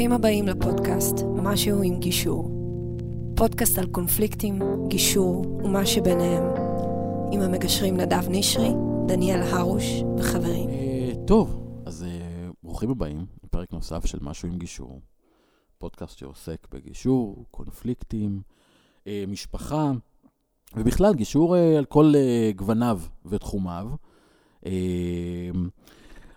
[0.00, 2.50] ברוכים הבאים לפודקאסט משהו עם גישור.
[3.36, 4.58] פודקאסט על קונפליקטים,
[4.88, 6.42] גישור ומה שביניהם.
[7.32, 8.70] עם המגשרים נדב נשרי,
[9.06, 9.84] דניאל הרוש
[10.18, 10.68] וחברים.
[10.68, 15.00] אה, טוב, אז אה, ברוכים הבאים לפרק נוסף של משהו עם גישור.
[15.78, 18.42] פודקאסט שעוסק בגישור, קונפליקטים,
[19.06, 19.92] אה, משפחה,
[20.76, 22.12] ובכלל גישור על כל
[22.56, 23.88] גווניו ותחומיו.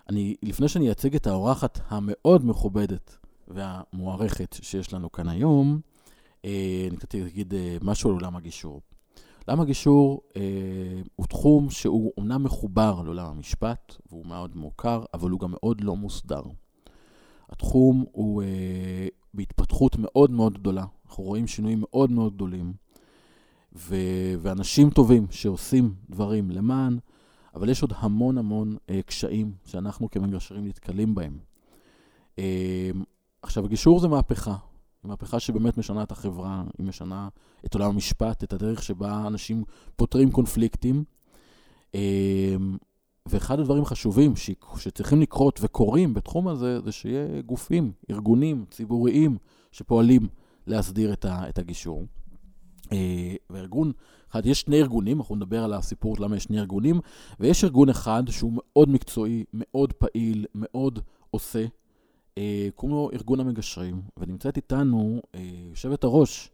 [0.08, 5.80] אני, לפני שאני אציג את האורחת המאוד מכובדת והמוערכת שיש לנו כאן היום,
[6.44, 8.80] אה, אני קצת אגיד אה, משהו על עולם הגישור.
[9.46, 10.42] עולם הגישור אה,
[11.16, 15.96] הוא תחום שהוא אומנם מחובר לעולם המשפט, והוא מאוד מוכר, אבל הוא גם מאוד לא
[15.96, 16.42] מוסדר.
[17.50, 18.42] התחום הוא
[19.34, 20.84] בהתפתחות מאוד מאוד גדולה.
[21.06, 22.72] אנחנו רואים שינויים מאוד מאוד גדולים,
[23.76, 26.98] ו- ואנשים טובים שעושים דברים למען,
[27.54, 31.38] אבל יש עוד המון המון קשיים שאנחנו כמגשרים נתקלים בהם.
[33.44, 34.56] עכשיו, גישור זה מהפכה.
[35.04, 37.28] מהפכה שבאמת משנה את החברה, היא משנה
[37.64, 39.64] את עולם המשפט, את הדרך שבה אנשים
[39.96, 41.04] פותרים קונפליקטים.
[41.94, 42.56] אה,
[43.26, 44.32] ואחד הדברים החשובים.
[44.78, 49.36] שצריכים לקרות וקורים בתחום הזה, זה שיהיה גופים, ארגונים, ציבוריים,
[49.72, 50.28] שפועלים
[50.66, 51.26] להסדיר את.
[51.28, 52.04] את הגישור.
[52.92, 53.92] אה, וארגון
[54.30, 57.00] אחד, יש שני ארגונים, אנחנו נדבר על הסיפור למה יש שני ארגונים,
[57.40, 60.98] ויש ארגון אחד שהוא מאוד מקצועי, מאוד פעיל, מאוד
[61.30, 61.64] עושה,
[62.74, 65.40] קוראים לו ארגון המגשרים, ונמצאת איתנו אה,
[65.70, 66.50] יושבת הראש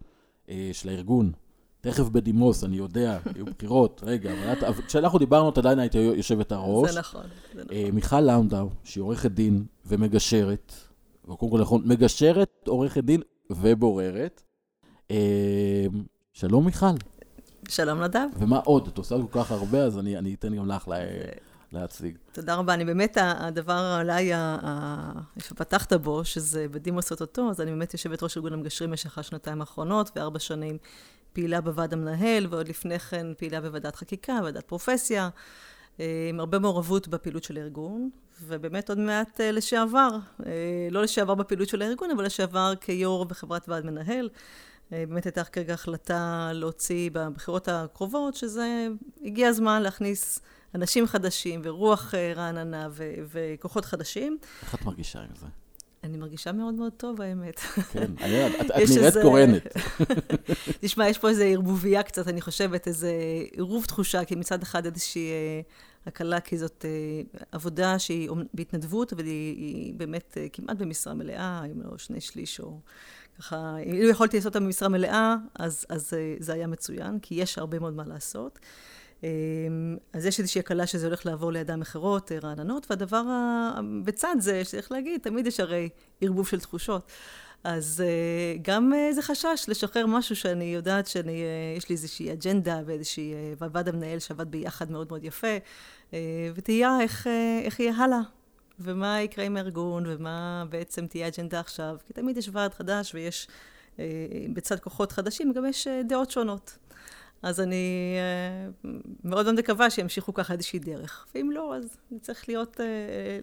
[0.49, 1.33] אה, של הארגון,
[1.81, 6.91] תכף בדימוס, אני יודע, היו בחירות, רגע, אבל כשאנחנו דיברנו, את עדיין היית יושבת הראש.
[6.91, 7.23] זה נכון,
[7.55, 7.77] זה נכון.
[7.95, 10.75] מיכל לאונדאו, שהיא עורכת דין ומגשרת,
[11.25, 14.43] וקודם כל נכון, מגשרת, עורכת דין ובוררת.
[16.33, 16.87] שלום מיכל.
[17.69, 18.29] שלום נדב.
[18.39, 18.87] ומה עוד?
[18.87, 20.97] את עושה כל כך הרבה, אז אני, אני אתן גם לך לה,
[21.73, 22.19] להציג.
[22.33, 22.75] תודה רבה.
[22.75, 24.33] אני באמת, הדבר אולי
[25.39, 30.11] שפתחת בו, שזה בדימוס אוטוטו, אז אני באמת יושבת ראש ארגון המגשרים במשך השנתיים האחרונות,
[30.17, 30.79] וארבע שנים
[31.33, 35.29] פעילה בוועד המנהל, ועוד לפני כן פעילה בוועדת חקיקה, ועדת פרופסיה,
[36.01, 38.11] אה, עם הרבה מעורבות בפעילות של הארגון,
[38.47, 40.17] ובאמת עוד מעט אה, לשעבר,
[40.47, 40.53] אה,
[40.91, 44.29] לא לשעבר בפעילות של הארגון, אבל לשעבר כיו"ר בחברת ועד מנהל.
[44.91, 48.89] באמת הייתה כרגע החלטה להוציא בבחירות הקרובות, שזה
[49.25, 50.41] הגיע הזמן להכניס
[50.75, 54.39] אנשים חדשים ורוח אה, רעננה ו- וכוחות חדשים.
[54.63, 55.47] איך את מרגישה עם זה?
[56.05, 57.59] אני מרגישה מאוד מאוד טוב, האמת.
[57.93, 59.63] כן, אני, את, את נראית קורנת.
[60.81, 63.13] תשמע, יש פה איזו ערבוביה קצת, אני חושבת, איזה
[63.53, 65.61] עירוב תחושה, כי מצד אחד איזושהי אה,
[66.07, 66.85] הקלה, כי זאת
[67.53, 72.79] עבודה שהיא בהתנדבות, אבל היא, באמת כמעט במשרה מלאה, אם לא שני שליש או...
[73.39, 77.59] ככה, אם יכולתי לעשות אותה במשרה מלאה, אז, אז אה, זה היה מצוין, כי יש
[77.59, 78.59] הרבה מאוד מה לעשות.
[79.23, 83.81] אמ, אז יש איזושהי הקלה שזה הולך לעבור לידיים אחרות, אה, רעננות, והדבר ה...
[84.05, 85.89] בצד זה, שצריך להגיד, תמיד יש הרי
[86.21, 87.13] ערבוב של תחושות.
[87.65, 91.43] אז אה, גם איזה חשש לשחרר משהו שאני יודעת שאני,
[91.77, 95.57] יש לי איזושהי אג'נדה ואיזושהי ועד המנהל שעבד ביחד מאוד מאוד יפה,
[96.55, 97.27] ותהייה איך,
[97.65, 98.21] איך יהיה הלאה.
[98.81, 101.97] ומה יקרה עם הארגון, ומה בעצם תהיה אג'נדה עכשיו.
[102.07, 103.49] כי תמיד יש ועד חדש ויש,
[103.99, 104.05] אה,
[104.53, 106.79] בצד כוחות חדשים, גם יש אה, דעות שונות.
[107.43, 108.91] אז אני אה,
[109.25, 111.27] מאוד מאוד מקווה שימשיכו ככה איזושהי דרך.
[111.35, 112.81] ואם לא, אז צריך להיות,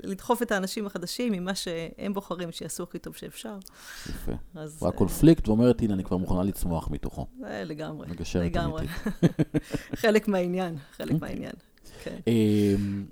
[0.04, 3.58] לדחוף את האנשים החדשים ממה שהם בוחרים, שיעשו הכי טוב שאפשר.
[4.10, 4.32] יפה.
[4.56, 4.84] אז...
[4.84, 7.28] והקונפליקט ואומרת, הנה, אני כבר מוכנה לצמוח מתוכו.
[7.66, 8.08] לגמרי.
[8.08, 8.88] מגשרת לגמרי.
[10.02, 11.30] חלק מהעניין, חלק אוקיי.
[11.30, 11.54] מהעניין.
[12.04, 12.18] כן.
[12.28, 13.06] אמ,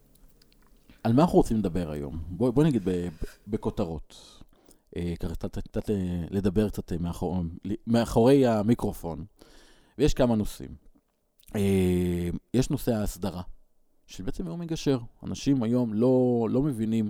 [1.03, 2.17] על מה אנחנו רוצים לדבר היום?
[2.29, 2.88] בואי בוא נגיד
[3.47, 4.16] בכותרות.
[4.97, 5.96] אה, ככה קצת, אה,
[6.29, 7.38] לדבר קצת אה, מאחור,
[7.88, 9.25] מאחורי המיקרופון.
[9.97, 10.69] ויש כמה נושאים.
[12.53, 13.41] יש נושא ההסדרה,
[14.07, 15.00] שבעצם הוא מגשר.
[15.23, 17.09] אנשים היום לא, לא מבינים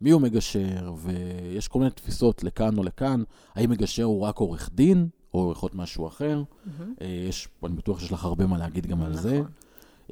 [0.00, 3.22] מי הוא מגשר, ויש כל מיני תפיסות לכאן או לכאן.
[3.54, 6.42] האם מגשר הוא רק עורך דין, או יכול להיות משהו אחר?
[6.42, 7.04] Mm-hmm.
[7.28, 9.22] יש, אני בטוח שיש לך הרבה מה להגיד גם על נכון.
[9.22, 9.42] זה.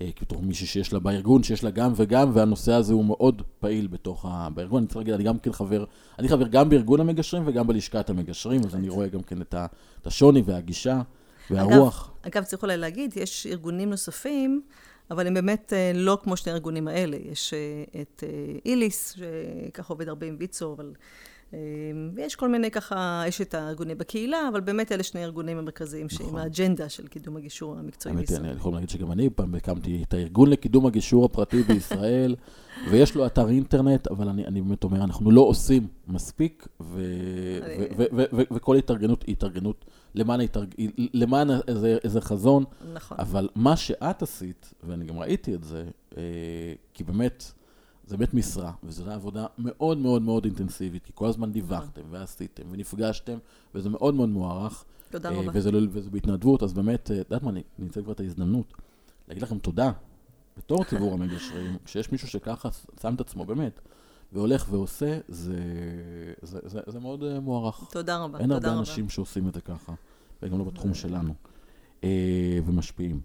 [0.00, 3.86] אה, בתור מישהי שיש לה בארגון, שיש לה גם וגם, והנושא הזה הוא מאוד פעיל
[3.86, 4.48] בתוך ה...
[4.54, 4.78] בארגון.
[4.78, 5.84] אני צריך להגיד, אני גם כן חבר,
[6.18, 10.42] אני חבר גם בארגון המגשרים וגם בלשכת המגשרים, אז אני רואה גם כן את השוני
[10.44, 11.02] והגישה
[11.50, 12.10] והרוח.
[12.22, 14.62] אגב, אגב, צריך אולי להגיד, יש ארגונים נוספים,
[15.10, 17.16] אבל הם באמת אה, לא כמו שני הארגונים האלה.
[17.16, 18.24] יש אה, את
[18.66, 20.92] איליס, שככה עובד הרבה עם ויצו, אבל...
[22.14, 26.26] ויש כל מיני ככה, יש את הארגונים בקהילה, אבל באמת אלה שני הארגונים המרכזיים נכון.
[26.26, 28.44] שעם האג'נדה של קידום הגישור המקצועי בישראל.
[28.44, 32.36] אני יכול להגיד שגם אני פעם הקמתי את הארגון לקידום הגישור הפרטי בישראל,
[32.90, 37.02] ויש לו אתר אינטרנט, אבל אני, אני באמת אומר, אנחנו לא עושים מספיק, ו,
[37.62, 37.74] אני...
[37.74, 39.84] ו, ו, ו, ו, וכל התארגנות היא התארגנות
[40.14, 40.74] למען, התארג...
[41.14, 42.64] למען איזה, איזה חזון.
[42.94, 43.16] נכון.
[43.20, 45.84] אבל מה שאת עשית, ואני גם ראיתי את זה,
[46.16, 46.22] אה,
[46.94, 47.52] כי באמת,
[48.06, 53.38] זה באמת משרה, וזו עבודה מאוד מאוד מאוד אינטנסיבית, כי כל הזמן דיווחתם ועשיתם ונפגשתם,
[53.74, 54.84] וזה מאוד מאוד מוערך.
[55.10, 55.50] תודה אה, רבה.
[55.54, 58.20] וזה, לא- וזה בהתנדבות, אז באמת, אה, את יודעת מה, אני אני אנצל כבר את
[58.20, 58.74] ההזדמנות
[59.28, 59.92] להגיד לכם תודה,
[60.56, 62.68] בתור ציבור המגשרים, כשיש מישהו שככה
[63.02, 63.80] שם את עצמו באמת,
[64.32, 65.54] והולך ועושה, זה,
[66.42, 67.88] זה, זה, זה מאוד אה, מוערך.
[67.90, 68.78] תודה רבה, אין תודה הרבה רבה.
[68.80, 69.92] אנשים שעושים את זה ככה,
[70.42, 71.34] וגם לא בתחום שלנו,
[72.04, 72.08] אה,
[72.66, 73.20] ומשפיעים.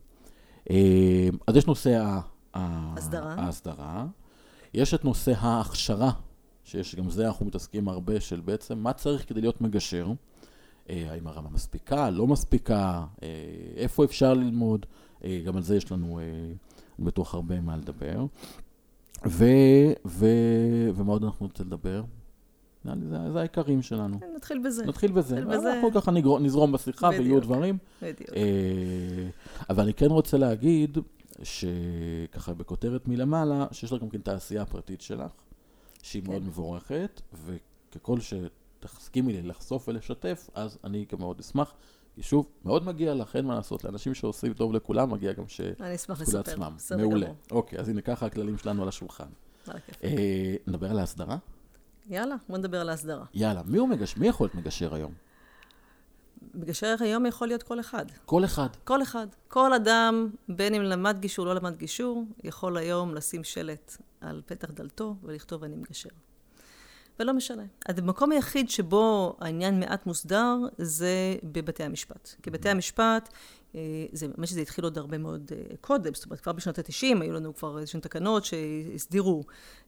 [0.69, 2.19] אה, אז יש נושא ה-
[2.53, 3.33] ה- הסדרה.
[3.33, 4.05] ההסדרה,
[4.73, 6.11] יש את נושא ההכשרה,
[6.63, 10.07] שיש גם זה אנחנו מתעסקים הרבה, של בעצם מה צריך כדי להיות מגשר,
[10.89, 13.27] אה, האם הרמה מספיקה, לא מספיקה, אה,
[13.75, 14.85] איפה אפשר ללמוד,
[15.23, 16.23] אה, גם על זה יש לנו, אה,
[16.99, 18.25] אני בטוח, הרבה מה לדבר.
[19.27, 19.45] ו,
[20.05, 20.25] ו,
[20.95, 22.03] ומה עוד אנחנו רוצים לדבר?
[22.85, 22.91] זה,
[23.31, 24.19] זה העיקרים שלנו.
[24.35, 24.85] נתחיל בזה.
[24.85, 25.35] נתחיל בזה.
[25.35, 25.73] נתחיל בזה.
[25.73, 27.43] אנחנו ככה נגר- נזרום בשיחה ויהיו בדיוק.
[27.43, 27.77] דברים.
[28.01, 28.29] בדיוק.
[28.35, 29.27] אה,
[29.69, 30.97] אבל אני כן רוצה להגיד,
[31.43, 35.31] שככה בכותרת מלמעלה, שיש לך גם כן תעשייה הפרטית שלך,
[36.03, 36.31] שהיא כן.
[36.31, 41.73] מאוד מבורכת, וככל שתסכימי לי לחשוף ולשתף, אז אני גם מאוד אשמח.
[42.19, 45.61] שוב, מאוד מגיע לך, אין מה לעשות, לאנשים שעושים טוב לכולם, מגיע גם ש...
[45.61, 46.69] אני אשמח לספר.
[46.75, 47.25] בסדר מעולה.
[47.25, 47.37] גמור.
[47.51, 49.27] אוקיי, אז הנה ככה הכללים שלנו על השולחן.
[50.03, 51.37] אה, נדבר על ההסדרה?
[52.09, 53.25] יאללה, בוא נדבר על ההסדרה.
[53.33, 54.19] יאללה, מי הוא מגשר?
[54.19, 55.13] מי יכול להיות מגשר היום?
[56.53, 58.05] מגשר היום יכול להיות כל אחד.
[58.25, 58.67] כל אחד.
[58.83, 59.27] כל אחד.
[59.47, 64.71] כל אדם, בין אם למד גישור, לא למד גישור, יכול היום לשים שלט על פתח
[64.71, 66.09] דלתו ולכתוב אני מגשר.
[67.19, 67.63] ולא משנה.
[67.85, 72.35] המקום היחיד שבו העניין מעט מוסדר זה בבתי המשפט.
[72.43, 73.29] כי בתי המשפט, אה,
[74.11, 77.33] זה ממש זה התחיל עוד הרבה מאוד אה, קודם, זאת אומרת כבר בשנות ה-90 היו
[77.33, 79.43] לנו כבר איזשהן תקנות שהסדירו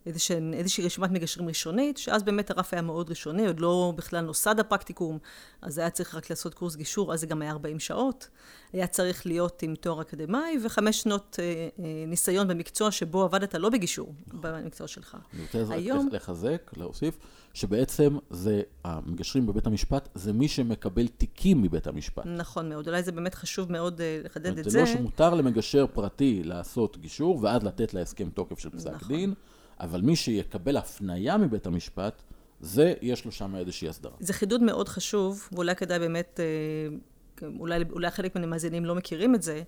[0.06, 4.60] איזשהן, איזושהי רשימת מגשרים ראשונית, שאז באמת הרף היה מאוד ראשוני, עוד לא בכלל נוסד
[4.60, 5.18] הפרקטיקום,
[5.62, 8.30] אז היה צריך רק לעשות קורס גישור, אז זה גם היה 40 שעות.
[8.74, 11.46] היה צריך להיות עם תואר אקדמאי וחמש שנות אה,
[11.80, 15.18] אה, ניסיון במקצוע שבו עבדת לא בגישור, במקצוע שלך.
[15.34, 17.18] אני רוצה היום- לחזק, להוסיף,
[17.54, 22.24] שבעצם זה, המגשרים בבית המשפט, זה מי שמקבל תיקים מבית המשפט.
[22.26, 24.70] נכון מאוד, אולי זה באמת חשוב מאוד אה, לחדד את זה.
[24.70, 29.08] זה לא שמותר למגשר פרטי לעשות גישור, ואז לתת להסכם תוקף של פסק נכון.
[29.08, 29.34] דין,
[29.80, 32.22] אבל מי שיקבל הפניה מבית המשפט,
[32.60, 34.14] זה, יש לו שם איזושהי הסדרה.
[34.20, 39.42] זה חידוד מאוד חשוב, ואולי כדאי באמת, אה, אולי, אולי חלק מהמאזינים לא מכירים את
[39.42, 39.62] זה,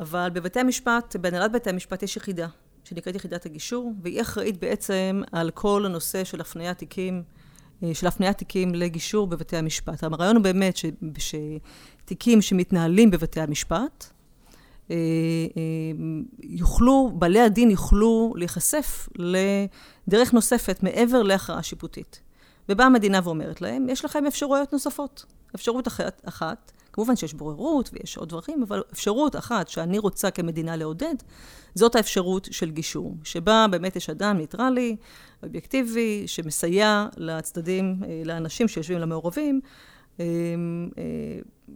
[0.00, 2.48] אבל בבתי המשפט, בהנהלת בתי המשפט יש יחידה,
[2.84, 7.22] שנקראת יחידת הגישור, והיא אחראית בעצם על כל הנושא של הפניית תיקים,
[7.92, 10.04] של הפניית תיקים לגישור בבתי המשפט.
[10.04, 10.84] הרעיון הוא באמת ש,
[11.18, 14.06] שתיקים שמתנהלים בבתי המשפט,
[14.90, 14.96] אה,
[15.56, 15.62] אה,
[16.42, 22.20] יוכלו, בעלי הדין יוכלו להיחשף לדרך נוספת מעבר להכרעה שיפוטית.
[22.68, 25.24] ובאה המדינה ואומרת להם, יש לכם אפשרויות נוספות.
[25.54, 30.76] אפשרות אחת, אחת, כמובן שיש בוררות ויש עוד דברים, אבל אפשרות אחת שאני רוצה כמדינה
[30.76, 31.14] לעודד,
[31.74, 34.96] זאת האפשרות של גישור, שבה באמת יש אדם ניטרלי,
[35.42, 39.60] אובייקטיבי, שמסייע לצדדים, אה, לאנשים שיושבים למעורבים,
[40.20, 40.24] אה,
[40.98, 41.04] אה,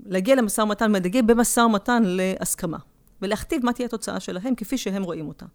[0.06, 2.78] להגיע למשא ומתן, להגיע במשא ומתן להסכמה,
[3.22, 5.46] ולהכתיב מה תהיה התוצאה שלהם כפי שהם רואים אותה.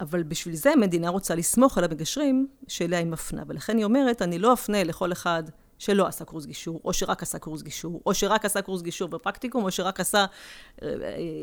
[0.00, 3.42] אבל בשביל זה המדינה רוצה לסמוך על המגשרים שאליה היא מפנה.
[3.46, 5.42] ולכן היא אומרת, אני לא אפנה לכל אחד
[5.78, 9.64] שלא עשה קורס גישור, או שרק עשה קורס גישור, או שרק עשה קורס גישור ופרקטיקום,
[9.64, 10.26] או שרק עשה,
[10.82, 10.88] אה,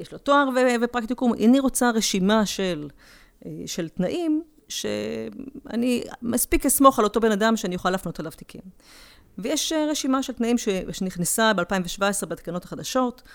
[0.01, 0.49] יש לו תואר
[0.81, 1.33] ופרקטיקום.
[1.33, 2.87] אני רוצה רשימה של,
[3.45, 8.61] אה, של תנאים, שאני מספיק אסמוך על אותו בן אדם שאני יכולה להפנות עליו תיקים.
[9.37, 10.57] ויש אה, רשימה של תנאים
[10.91, 13.31] שנכנסה ב-2017 בתקנות החדשות, אה,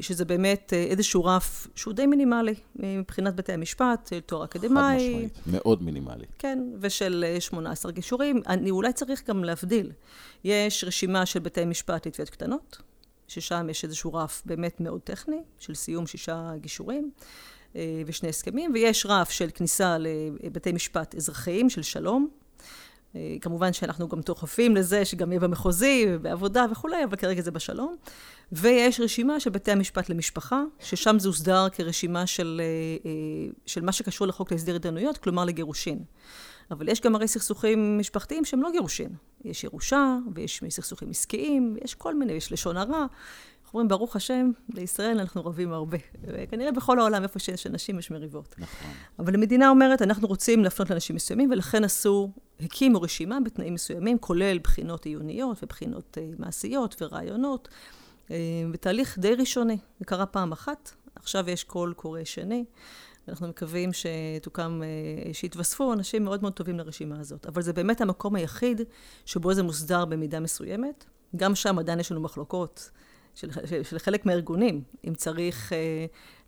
[0.00, 4.50] שזה באמת אה, איזשהו רף שהוא די מינימלי אה, מבחינת בתי המשפט, אה, תואר חד
[4.64, 5.08] אקדמאי.
[5.08, 6.24] משמעית, מאוד מינימלי.
[6.38, 8.42] כן, ושל אה, 18 גישורים.
[8.46, 9.92] אני אולי צריך גם להבדיל.
[10.44, 12.82] יש רשימה של בתי משפט לתביעות קטנות,
[13.28, 17.10] ששם יש איזשהו רף באמת מאוד טכני, של סיום שישה גישורים
[17.76, 22.28] אה, ושני הסכמים, ויש רף של כניסה לבתי משפט אזרחיים של שלום.
[23.16, 27.96] אה, כמובן שאנחנו גם דוחפים לזה שגם יהיה במחוזי ובעבודה וכולי, אבל כרגע זה בשלום.
[28.52, 33.92] ויש רשימה של בתי המשפט למשפחה, ששם זה הוסדר כרשימה של, אה, אה, של מה
[33.92, 35.98] שקשור לחוק להסדר התדיינויות, כלומר לגירושין.
[36.70, 39.08] אבל יש גם הרי סכסוכים משפחתיים שהם לא גירושין.
[39.44, 43.06] יש ירושה, ויש סכסוכים עסקיים, ויש כל מיני, יש לשון הרע.
[43.74, 45.98] אנחנו אומרים, ברוך השם, לישראל אנחנו רבים הרבה.
[46.22, 48.54] וכנראה בכל העולם, איפה שיש אנשים, יש מריבות.
[48.58, 48.90] נכון.
[49.18, 54.58] אבל המדינה אומרת, אנחנו רוצים להפנות לאנשים מסוימים, ולכן עשו, הקימו רשימה בתנאים מסוימים, כולל
[54.58, 57.68] בחינות עיוניות ובחינות אה, מעשיות ורעיונות,
[58.30, 58.36] אה,
[58.70, 59.78] בתהליך די ראשוני.
[59.98, 62.64] זה קרה פעם אחת, עכשיו יש קול קורא שני.
[63.28, 67.46] אנחנו מקווים שתוקם, אה, שיתווספו אנשים מאוד מאוד טובים לרשימה הזאת.
[67.46, 68.80] אבל זה באמת המקום היחיד
[69.24, 71.04] שבו זה מוסדר במידה מסוימת.
[71.36, 72.90] גם שם עדיין יש לנו מחלוקות
[73.34, 76.06] של, של, של חלק מהארגונים, אם צריך אה,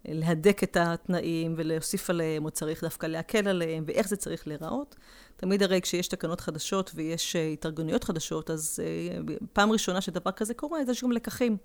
[0.08, 4.96] להדק את התנאים ולהוסיף עליהם, או צריך דווקא להקל עליהם, ואיך זה צריך להיראות.
[5.36, 9.18] תמיד הרי כשיש תקנות חדשות ויש אה, התארגנויות חדשות, אז אה,
[9.52, 11.56] פעם ראשונה שדבר כזה קורה, אז יש גם לקחים.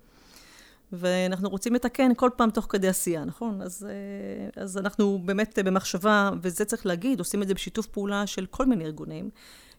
[0.92, 3.62] ואנחנו רוצים לתקן כל פעם תוך כדי עשייה, נכון?
[3.62, 8.46] אז, אה, אז אנחנו באמת במחשבה, וזה צריך להגיד, עושים את זה בשיתוף פעולה של
[8.46, 9.30] כל מיני ארגונים,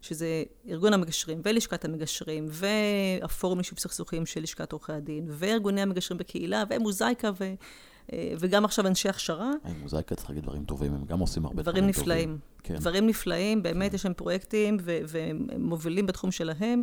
[0.03, 6.63] שזה ארגון המגשרים ולשכת המגשרים, והפורום לשיתוף סכסוכים של לשכת עורכי הדין, וארגוני המגשרים בקהילה,
[6.69, 7.53] ומוזייקה, ו...
[8.13, 9.51] אה, וגם עכשיו אנשי הכשרה.
[9.63, 12.37] היי, מוזייקה צריך להגיד דברים טובים, הם גם עושים הרבה דברים, דברים נפלאים.
[12.63, 12.75] כן.
[12.75, 13.95] דברים נפלאים, באמת כן.
[13.95, 16.81] יש להם פרויקטים, והם מובילים בתחום שלהם,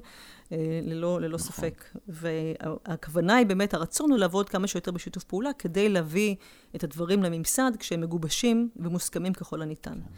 [0.52, 1.38] אה, ללא, ללא נכון.
[1.38, 1.84] ספק.
[2.08, 6.34] והכוונה היא באמת, הרצון הוא לעבוד כמה שיותר בשיתוף פעולה, כדי להביא
[6.76, 9.94] את הדברים לממסד כשהם מגובשים ומוסכמים ככל הניתן.
[9.94, 10.14] כן.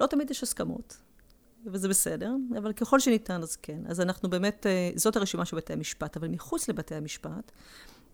[0.00, 1.05] לא תמיד יש הסכמות.
[1.72, 3.78] וזה בסדר, אבל ככל שניתן אז כן.
[3.86, 7.52] אז אנחנו באמת, אה, זאת הרשימה של בתי המשפט, אבל מחוץ לבתי המשפט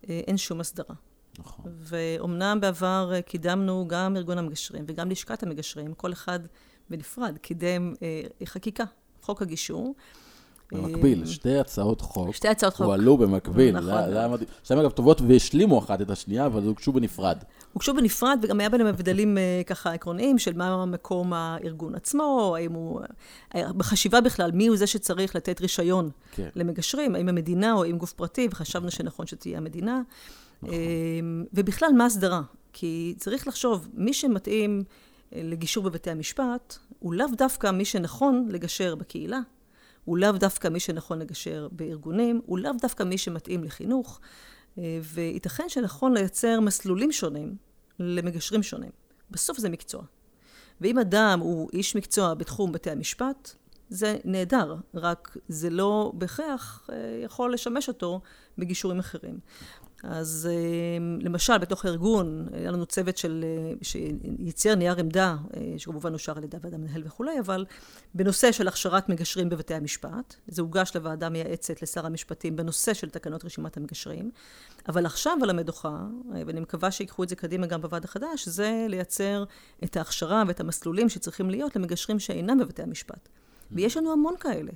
[0.07, 0.95] אין שום הסדרה.
[1.39, 1.65] נכון.
[1.79, 6.39] ואומנם בעבר אה, קידמנו גם ארגון המגשרים וגם לשכת המגשרים, כל אחד
[6.89, 8.83] בנפרד קידם אה, חקיקה,
[9.21, 9.95] חוק הגישור.
[10.71, 12.35] במקביל, אה, שתי הצעות חוק.
[12.35, 12.85] שתי הצעות חוק.
[12.85, 13.79] הועלו במקביל.
[13.79, 14.31] נכון.
[14.31, 14.49] מדהים.
[14.63, 17.37] שתיים אגב טובות והשלימו אחת את השנייה, אבל הוגשו בנפרד.
[17.73, 22.73] הוגשו בנפרד, וגם היה ביניהם הבדלים אה, ככה עקרוניים של מה מקום הארגון עצמו, האם
[22.73, 23.01] הוא...
[23.55, 26.49] בחשיבה בכלל, מי הוא זה שצריך לתת רישיון כן.
[26.55, 30.01] למגשרים, האם המדינה או האם גוף פרטי, וחשבנו שנכון שתהיה המדינה.
[30.63, 30.75] נכון.
[30.75, 32.41] אמ, ובכלל, מה הסדרה?
[32.73, 34.83] כי צריך לחשוב, מי שמתאים
[35.35, 39.39] אה, לגישור בבתי המשפט, הוא לאו דווקא מי שנכון לגשר בקהילה,
[40.05, 44.52] הוא לאו דווקא מי שנכון לגשר בארגונים, הוא לאו דווקא מי שמתאים לחינוך, אה,
[45.03, 47.55] וייתכן שנכון לייצר מסלולים שונים
[47.99, 48.91] למגשרים שונים.
[49.31, 50.03] בסוף זה מקצוע.
[50.81, 53.55] ואם אדם הוא איש מקצוע בתחום בתי המשפט,
[53.89, 58.21] זה נהדר, רק זה לא בהכרח אה, יכול לשמש אותו
[58.57, 59.39] בגישורים אחרים.
[60.03, 65.35] אז אה, למשל, בתוך הארגון, היה לנו צוות של, אה, שייצר נייר עמדה,
[65.77, 67.65] שכמובן אושר על ידי הוועדה המנהל וכולי, אבל
[68.13, 73.45] בנושא של הכשרת מגשרים בבתי המשפט, זה הוגש לוועדה מייעצת לשר המשפטים בנושא של תקנות
[73.45, 74.31] רשימת המגשרים,
[74.87, 76.05] אבל עכשיו על המדוכה,
[76.45, 79.43] ואני מקווה שיקחו את זה קדימה גם בוועד החדש, זה לייצר
[79.83, 83.29] את ההכשרה ואת המסלולים שצריכים להיות למגשרים שאינם בבתי המשפט.
[83.75, 84.71] ויש לנו המון כאלה.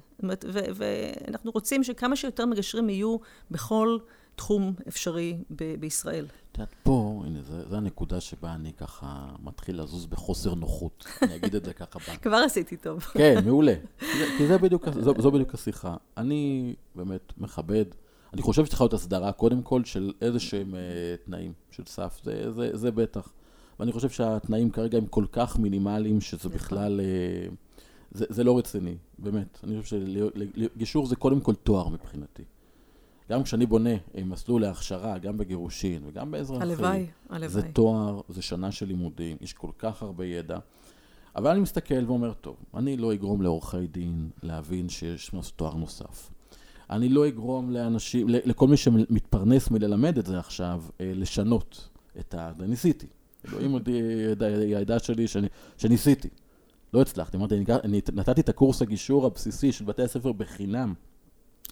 [0.75, 3.17] ואנחנו רוצים שכמה שיותר מגשרים יהיו
[3.51, 3.97] בכל...
[4.37, 6.25] תחום אפשרי ב- בישראל.
[6.51, 7.39] את יודעת, פה, הנה,
[7.69, 11.05] זו הנקודה שבה אני ככה מתחיל לזוז בחוסר נוחות.
[11.21, 11.99] אני אגיד את זה ככה.
[12.17, 12.99] כבר עשיתי טוב.
[13.19, 13.73] כן, מעולה.
[14.37, 15.95] כי זה בדיוק, זו, זו בדיוק השיחה.
[16.17, 17.85] אני באמת מכבד,
[18.33, 22.51] אני חושב שצריכה להיות הסדרה, קודם כל, של איזה שהם uh, תנאים של סף, זה,
[22.51, 23.33] זה, זה בטח.
[23.79, 26.51] ואני חושב שהתנאים כרגע הם כל כך מינימליים, שזה נכון.
[26.51, 27.53] בכלל, uh,
[28.17, 29.59] זה, זה לא רציני, באמת.
[29.63, 29.97] אני חושב
[30.55, 32.43] שגישור זה קודם כל תואר מבחינתי.
[33.29, 33.89] גם כשאני בונה
[34.25, 37.49] מסלול להכשרה, גם בגירושין וגם באזרחי, הלוואי, הלוואי.
[37.49, 40.57] זה תואר, זה שנה של לימודים, יש כל כך הרבה ידע.
[41.35, 46.29] אבל אני מסתכל ואומר, טוב, אני לא אגרום לעורכי דין להבין שיש תואר נוסף.
[46.89, 52.51] אני לא אגרום לאנשים, לכל מי שמתפרנס מללמד את זה עכשיו, אה, לשנות את ה...
[52.59, 53.07] ניסיתי.
[53.47, 53.89] אלוהים עוד
[54.75, 55.47] העדה שלי שאני,
[55.77, 56.29] שניסיתי.
[56.97, 57.37] לא הצלחתי.
[57.37, 60.93] אמרתי, אני נתתי את הקורס הגישור הבסיסי של בתי הספר בחינם,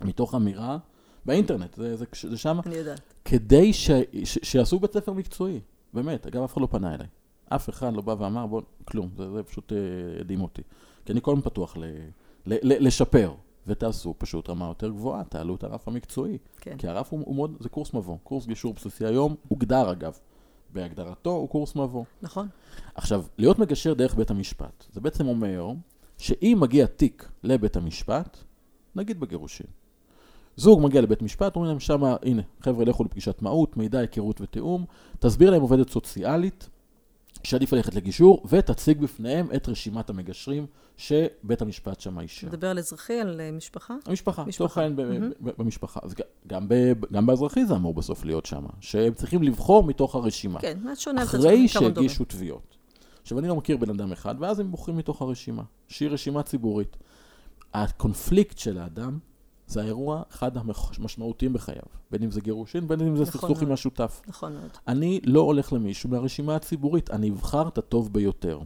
[0.01, 0.77] מתוך אמירה
[1.25, 2.59] באינטרנט, זה, זה, זה שם.
[2.65, 3.01] אני יודעת.
[3.25, 3.91] כדי ש,
[4.23, 5.59] ש, שיעשו בית ספר מקצועי,
[5.93, 6.27] באמת.
[6.27, 7.07] אגב, אף אחד לא פנה אליי.
[7.49, 9.77] אף אחד לא בא ואמר, בוא, כלום, זה, זה פשוט אה,
[10.19, 10.61] הדהים אותי.
[11.05, 11.83] כי אני כל הזמן פתוח ל,
[12.45, 13.33] ל, ל, לשפר,
[13.67, 16.37] ותעשו פשוט רמה יותר גבוהה, תעלו את הרף המקצועי.
[16.61, 16.77] כן.
[16.77, 18.17] כי הרף הוא, הוא מאוד, זה קורס מבוא.
[18.23, 20.19] קורס גישור בסיסי היום, הוגדר אגב.
[20.75, 22.03] בהגדרתו הוא קורס מבוא.
[22.21, 22.47] נכון.
[22.95, 25.71] עכשיו, להיות מגשר דרך בית המשפט, זה בעצם אומר
[26.17, 28.37] שאם מגיע תיק לבית המשפט,
[28.95, 29.67] נגיד בגירושין,
[30.55, 34.85] זוג מגיע לבית משפט, אומרים להם שמה, הנה, חבר'ה, לכו לפגישת מהות, מידע, היכרות ותיאום,
[35.19, 36.69] תסביר להם עובדת סוציאלית,
[37.45, 40.65] שעדיף ללכת לגישור, ותציג בפניהם את רשימת המגשרים
[40.97, 42.47] שבית המשפט שמה אישר.
[42.47, 43.95] מדבר על אזרחי, על אה, משפחה?
[44.05, 45.31] המשפחה, לצורך העניין.
[45.39, 45.99] במשפחה.
[46.03, 46.15] אז
[46.47, 46.67] גם,
[47.11, 50.59] גם באזרחי זה אמור בסוף להיות שמה, שהם צריכים לבחור מתוך הרשימה.
[50.59, 51.23] כן, מה שונה?
[51.23, 52.77] אחרי שהגישו תביעות.
[53.21, 56.97] עכשיו, אני לא מכיר בן אדם אחד, ואז הם בוחרים מתוך הרשימה, שהיא רשימה ציבורית.
[57.73, 59.19] הקונפליקט של האדם
[59.67, 61.81] זה האירוע אחד המשמעותיים בחייו.
[62.11, 64.21] בין אם זה גירושין, בין אם זה נכון סכסוך עם השותף.
[64.27, 64.69] נכון מאוד.
[64.87, 68.59] אני לא הולך למישהו מהרשימה הציבורית, אני אבחר את הטוב ביותר.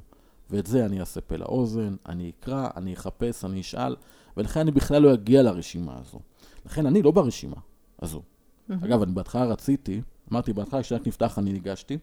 [0.49, 3.95] ואת זה אני אעשה פה לאוזן, אני אקרא, אני אחפש, אני אשאל,
[4.37, 6.19] ולכן אני בכלל לא אגיע לרשימה הזו.
[6.65, 7.55] לכן אני לא ברשימה
[8.01, 8.21] הזו.
[8.21, 8.73] Mm-hmm.
[8.85, 10.01] אגב, אני בהתחלה רציתי,
[10.31, 11.97] אמרתי בהתחלה, כשרק נפתח אני ניגשתי,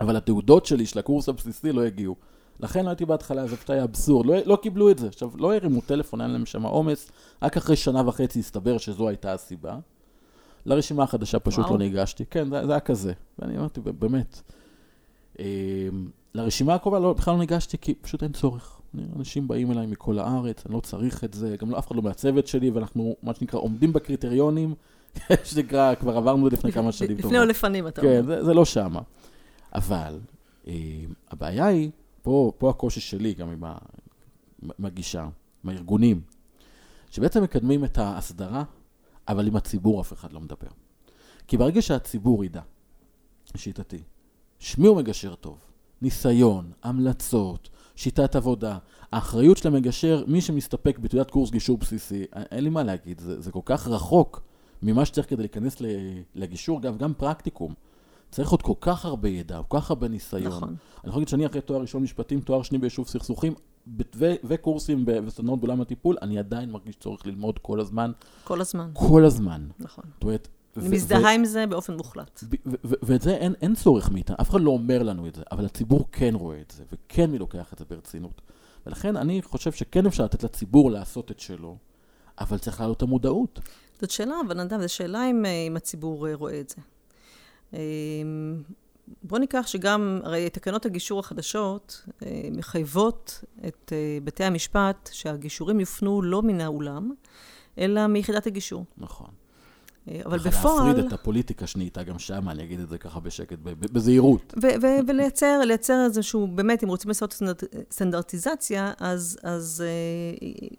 [0.00, 2.16] אבל התעודות שלי של הקורס הבסיסי לא הגיעו.
[2.62, 5.06] לכן לא הייתי בהתחלה, זה פשוט היה אבסורד, לא, לא קיבלו את זה.
[5.08, 7.10] עכשיו, לא הרימו טלפון, היה להם שם עומס,
[7.42, 9.76] רק אחרי שנה וחצי הסתבר שזו הייתה הסיבה.
[10.66, 11.72] לרשימה החדשה פשוט וואו.
[11.72, 13.12] לא ניגשתי, כן, זה, זה היה כזה.
[13.38, 14.42] ואני אמרתי, באמת,
[15.40, 15.44] אה,
[16.34, 18.80] לרשימה הקרובה לא, בכלל לא ניגשתי, כי פשוט אין צורך.
[19.16, 22.02] אנשים באים אליי מכל הארץ, אני לא צריך את זה, גם לא אף אחד לא
[22.02, 24.74] מהצוות שלי, ואנחנו, מה שנקרא, עומדים בקריטריונים,
[25.44, 28.12] שנקרא, כבר עברנו לפני כמה שנים לפני או לפנים, אתה אומר.
[28.12, 29.00] כן, זה, זה לא שמה.
[29.74, 30.18] אבל
[30.66, 30.72] אה,
[31.30, 31.90] הבעיה היא,
[32.22, 33.64] פה, פה הקושי שלי, גם עם,
[34.84, 35.28] הגישה,
[35.64, 36.20] עם הארגונים,
[37.10, 38.64] שבעצם מקדמים את ההסדרה,
[39.28, 40.68] אבל עם הציבור אף אחד לא מדבר.
[41.46, 42.62] כי ברגע שהציבור ידע,
[43.54, 44.02] לשיטתי,
[44.58, 45.58] שמי הוא מגשר טוב,
[46.02, 48.78] ניסיון, המלצות, שיטת עבודה,
[49.12, 53.52] האחריות של המגשר, מי שמסתפק בתעודת קורס גישור בסיסי, אין לי מה להגיד, זה, זה
[53.52, 54.42] כל כך רחוק
[54.82, 55.76] ממה שצריך כדי להיכנס
[56.34, 57.74] לגישור, אגב, גם פרקטיקום.
[58.32, 60.46] צריך עוד כל כך הרבה ידע, כל כך הרבה ניסיון.
[60.46, 60.68] נכון.
[60.68, 63.54] אני יכול להגיד שאני אחרי תואר ראשון משפטים, תואר שני ביישוב סכסוכים,
[64.16, 68.12] ו- וקורסים וסדנאות בעולם הטיפול, אני עדיין מרגיש צורך ללמוד כל הזמן.
[68.44, 68.90] כל הזמן.
[68.92, 69.68] כל הזמן.
[69.78, 70.04] נכון.
[70.14, 70.48] זאת אומרת...
[70.76, 72.44] אני מזדהה עם זה באופן מוחלט.
[72.82, 76.08] ואת זה אין, אין צורך מאיתנו, אף אחד לא אומר לנו את זה, אבל הציבור
[76.12, 78.40] כן רואה את זה, וכן מי לוקח את זה ברצינות.
[78.86, 81.76] ולכן אני חושב שכן אפשר לתת לציבור לעשות את שלו,
[82.40, 83.60] אבל צריך להעלות את המודעות.
[84.00, 86.76] זאת שאלה, אבל נדב, זו שאלה אם, אה, אם הציבור אה, רואה את זה.
[87.74, 87.78] אה,
[89.22, 92.06] בואו ניקח שגם, הרי תקנות הגישור החדשות
[92.52, 93.92] מחייבות את
[94.24, 97.10] בתי המשפט שהגישורים יופנו לא מן האולם,
[97.78, 98.84] אלא מיחידת הגישור.
[98.98, 99.28] נכון.
[100.24, 100.86] אבל בפועל...
[100.86, 104.54] להפריד את הפוליטיקה שנהייתה גם שם, אני אגיד את זה ככה בשקט, בזהירות.
[105.06, 107.42] ולייצר, לייצר איזשהו, באמת, אם רוצים לעשות
[107.90, 109.84] סטנדרטיזציה, אז, אז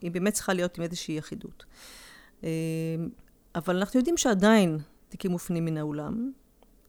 [0.01, 1.65] היא באמת צריכה להיות עם איזושהי אחידות.
[3.55, 4.77] אבל אנחנו יודעים שעדיין
[5.09, 6.31] תיקים מופנים מן האולם,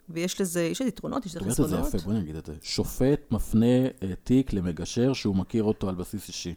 [0.08, 1.86] ויש לזה, יש לזה יתרונות, יש לזה חסרונות.
[1.86, 2.52] את זה יפה, בואי נגיד את זה.
[2.62, 6.54] שופט מפנה אה, תיק למגשר שהוא מכיר אותו על בסיס אישי.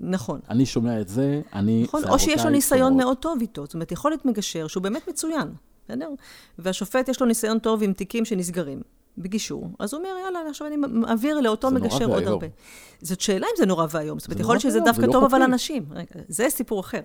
[0.00, 0.40] נכון.
[0.48, 1.82] אני שומע את זה, אני...
[1.82, 3.64] נכון, או שיש לו ניסיון מאוד טוב איתו.
[3.64, 5.48] זאת אומרת, יכול להיות מגשר שהוא באמת מצוין,
[5.84, 6.08] בסדר?
[6.58, 8.82] והשופט יש לו ניסיון טוב עם תיקים שנסגרים.
[9.18, 12.46] בגישור, אז הוא אומר, יאללה, עכשיו אני מעביר לאותו מגשר עוד הרבה.
[13.00, 14.18] זאת שאלה אם זה נורא ואיום.
[14.18, 15.84] זאת אומרת, יכול להיות שזה דווקא טוב, אבל אנשים.
[15.90, 17.00] רגע, זה סיפור אחר.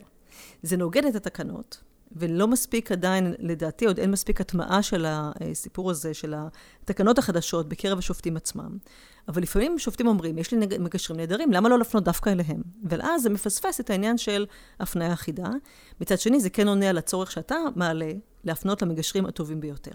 [0.63, 6.13] זה נוגד את התקנות, ולא מספיק עדיין, לדעתי, עוד אין מספיק הטמעה של הסיפור הזה,
[6.13, 8.77] של התקנות החדשות בקרב השופטים עצמם.
[9.27, 12.61] אבל לפעמים שופטים אומרים, יש לי מגשרים נהדרים, למה לא לפנות דווקא אליהם?
[12.83, 14.45] ואז זה מפספס את העניין של
[14.79, 15.49] הפניה אחידה.
[16.01, 18.11] מצד שני, זה כן עונה על הצורך שאתה מעלה
[18.43, 19.91] להפנות למגשרים הטובים ביותר.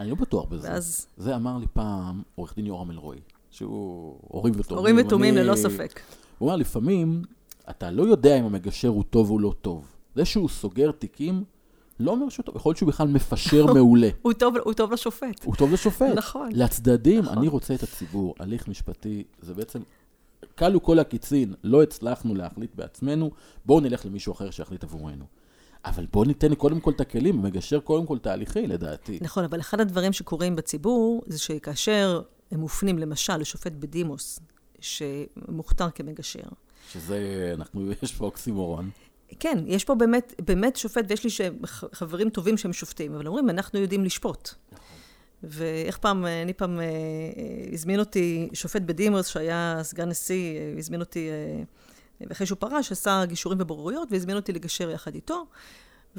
[0.00, 0.68] אני לא בטוח בזה.
[0.68, 1.06] ואז...
[1.16, 4.78] זה אמר לי פעם עורך דין יורם אלרועי, שהוא הורים ותומים.
[4.78, 6.00] הורים ותומים ללא ספק.
[6.38, 7.22] הוא אמר, לפעמים
[7.70, 9.97] אתה לא יודע אם המגשר הוא טוב או לא טוב.
[10.18, 11.44] זה שהוא סוגר תיקים,
[12.00, 14.08] לא אומר שהוא טוב, יכול להיות שהוא בכלל מפשר מעולה.
[14.22, 15.44] הוא, טוב, הוא טוב לשופט.
[15.44, 16.14] הוא טוב לשופט.
[16.16, 16.48] נכון.
[16.52, 17.38] לצדדים, נכון.
[17.38, 19.80] אני רוצה את הציבור, הליך משפטי, זה בעצם,
[20.58, 23.30] כלו כל הקיצין, לא הצלחנו להחליט בעצמנו,
[23.66, 25.24] בואו נלך למישהו אחר שיחליט עבורנו.
[25.84, 29.18] אבל בואו ניתן קודם כל את הכלים, מגשר קודם כל תהליכי, לדעתי.
[29.22, 34.40] נכון, אבל אחד הדברים שקורים בציבור, זה שכאשר הם מופנים, למשל, לשופט בדימוס,
[34.80, 36.48] שמוכתר כמגשר.
[36.92, 38.90] שזה, אנחנו, יש פה אוקסימורון.
[39.40, 41.50] כן, יש פה באמת, באמת שופט, ויש לי
[41.92, 44.50] חברים טובים שהם שופטים, אבל אומרים, אנחנו יודעים לשפוט.
[45.42, 46.86] ואיך פעם, אני פעם, אה,
[47.72, 53.24] הזמין אותי שופט בדימוס, שהיה סגן נשיא, אה, הזמין אותי, אה, אחרי שהוא פרש, עשה
[53.24, 55.46] גישורים ובוררויות, והזמין אותי לגשר יחד איתו.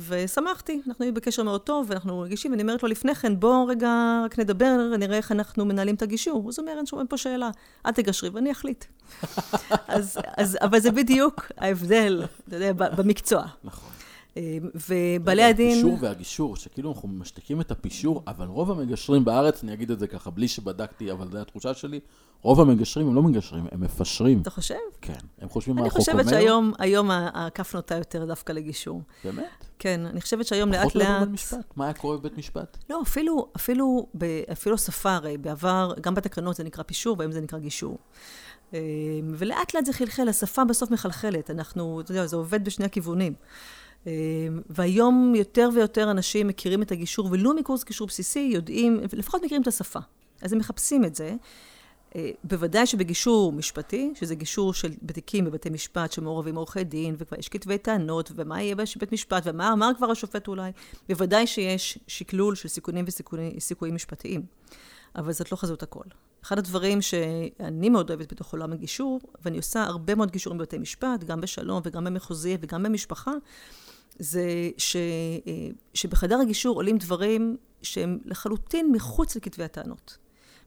[0.08, 4.22] ושמחתי, אנחנו היינו בקשר מאוד טוב, ואנחנו רגישים, ואני אומרת לו לפני כן, בוא רגע
[4.26, 6.50] רק נדבר, נראה איך אנחנו מנהלים את הגישור.
[6.50, 7.50] אז הוא אומר, אין שום פה שאלה,
[7.86, 8.86] אל תגשרי ואני אחליט.
[9.88, 13.44] אז, אז, אבל זה בדיוק ההבדל, אתה יודע, במקצוע.
[13.64, 13.90] נכון.
[14.90, 15.72] ובעלי הדין...
[15.72, 20.08] הפישור והגישור, שכאילו אנחנו משתיקים את הפישור, אבל רוב המגשרים בארץ, אני אגיד את זה
[20.08, 22.00] ככה, בלי שבדקתי, אבל זו התחושה שלי,
[22.42, 24.42] רוב המגשרים הם לא מגשרים, הם מפשרים.
[24.42, 24.76] אתה חושב?
[25.02, 25.14] כן.
[25.40, 26.22] הם חושבים מה החוק אומר.
[26.22, 26.40] אני חושבת
[26.80, 29.02] שהיום הכף נוטה יותר דווקא לגישור.
[29.24, 29.66] באמת?
[29.80, 30.92] כן, אני חושבת שהיום לאט לאט...
[30.92, 31.74] פחות לא בבית משפט.
[31.76, 32.78] מה היה קורה בבית משפט?
[32.90, 34.08] לא, אפילו, אפילו,
[34.52, 37.98] אפילו שפה, הרי בעבר, גם בתקנות זה נקרא פישור, והיום זה נקרא גישור.
[38.74, 38.80] אה,
[39.38, 41.52] ולאט לאט זה חלחל, השפה בסוף מחלחלת.
[41.52, 43.34] אנחנו, אתה יודע, זה עובד בשני הכיוונים.
[44.08, 44.12] אה,
[44.70, 49.68] והיום יותר ויותר אנשים מכירים את הגישור, ולו מקורס גישור בסיסי, יודעים, לפחות מכירים את
[49.68, 50.00] השפה.
[50.42, 51.36] אז הם מחפשים את זה.
[52.16, 57.50] אה, בוודאי שבגישור משפטי, שזה גישור של בתיקים בבתי משפט שמעורבים עורכי דין, וכבר יש
[57.50, 60.72] כתבי טענות, ומה יהיה בבית משפט, ומה אמר כבר השופט אולי,
[61.10, 63.06] בוודאי שיש שקלול של סיכונים
[63.58, 64.42] וסיכויים משפטיים.
[65.16, 66.04] אבל זאת לא חזות הכל.
[66.44, 71.24] אחד הדברים שאני מאוד אוהבת בתוך עולם הגישור, ואני עושה הרבה מאוד גישורים בבתי משפט,
[71.24, 73.32] גם בשלום וגם במחוזי וגם במשפחה,
[74.20, 80.18] זה ש, אה, שבחדר הגישור עולים דברים שהם לחלוטין מחוץ לכתבי הטענות.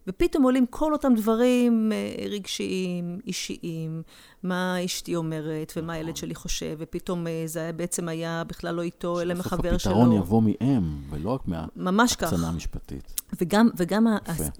[0.06, 4.02] ופתאום עולים כל אותם דברים אה, רגשיים, אישיים,
[4.42, 8.82] מה אשתי אומרת, ומה הילד שלי חושב, ופתאום אה, זה היה, בעצם היה בכלל לא
[8.82, 9.74] איתו, אלא מחבר שלו.
[9.74, 11.40] בסוף הפתרון יבוא מהם, ולא רק
[11.76, 13.20] מההקצנה המשפטית.
[13.40, 14.06] וגם, וגם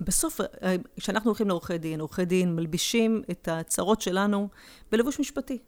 [0.00, 4.48] בסוף, אה, כשאנחנו הולכים לעורכי דין, עורכי דין מלבישים את הצרות שלנו
[4.92, 5.58] בלבוש משפטי.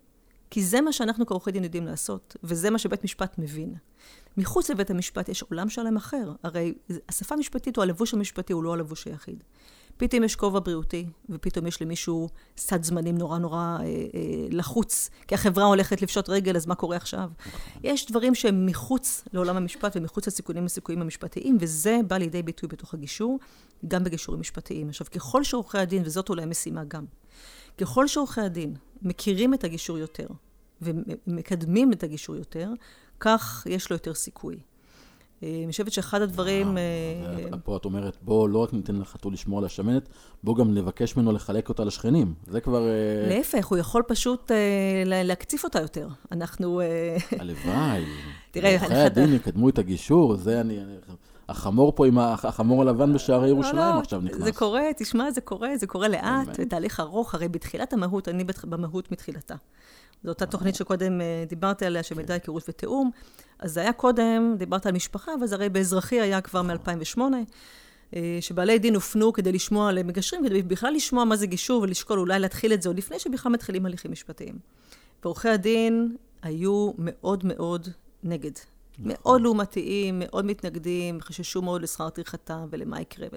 [0.54, 3.74] כי זה מה שאנחנו כעורכי דין יודעים לעשות, וזה מה שבית משפט מבין.
[4.36, 6.32] מחוץ לבית המשפט יש עולם שלם אחר.
[6.42, 6.74] הרי
[7.08, 9.42] השפה המשפטית או הלבוש המשפטי הוא לא הלבוש היחיד.
[9.96, 13.86] פתאום יש כובע בריאותי, ופתאום יש למישהו סד זמנים נורא נורא אה, אה,
[14.50, 17.30] לחוץ, כי החברה הולכת לפשוט רגל, אז מה קורה עכשיו?
[17.82, 22.94] יש דברים שהם מחוץ לעולם המשפט ומחוץ לסיכונים וסיכויים המשפטיים, וזה בא לידי ביטוי בתוך
[22.94, 23.38] הגישור,
[23.88, 24.88] גם בגישורים משפטיים.
[24.88, 27.04] עכשיו, ככל שעורכי הדין, וזאת אולי משימה גם,
[27.78, 30.26] ככל שעורכי הדין מכירים את הגישור יותר,
[30.82, 32.70] ומקדמים את הגישור יותר,
[33.20, 34.56] כך יש לו יותר סיכוי.
[35.42, 36.78] אה, אני חושבת שאחד הדברים...
[36.78, 40.08] אה, פה את אומרת, בוא לא רק ניתן לחתול לשמור על השמנת,
[40.44, 42.34] בוא גם נבקש ממנו לחלק אותה לשכנים.
[42.46, 42.88] זה כבר...
[42.88, 44.50] אה, להפך, הוא יכול פשוט
[45.06, 46.08] להקציף אותה יותר.
[46.32, 46.80] אנחנו...
[47.38, 48.04] הלוואי.
[48.50, 50.78] תראה, עורכי הדין יקדמו את הגישור, זה אני...
[51.48, 54.44] החמור פה עם החמור הלבן בשערי ירושלים לא, לא, עכשיו נכנס.
[54.44, 58.44] זה קורה, תשמע, זה קורה, זה קורה לאט, זה תהליך ארוך, הרי בתחילת המהות, אני
[58.64, 59.54] במהות מתחילתה.
[60.24, 63.10] זו אותה תוכנית שקודם אה, דיברתי עליה, של מידע, היכרות ותיאום.
[63.58, 67.20] אז זה היה קודם, דיברת על משפחה, אבל זה הרי באזרחי היה כבר מ-2008,
[68.16, 72.38] אה, שבעלי דין הופנו כדי לשמוע למגשרים, כדי בכלל לשמוע מה זה גישור ולשקול אולי
[72.38, 74.58] להתחיל את זה עוד לפני שבכלל מתחילים הליכים משפטיים.
[75.24, 77.88] ועורכי הדין היו מאוד מאוד
[78.22, 78.52] נגד.
[78.98, 79.12] נכון.
[79.12, 83.28] מאוד לעומתיים, מאוד מתנגדים, חששו מאוד לשכר טרחתם ולמה יקרה.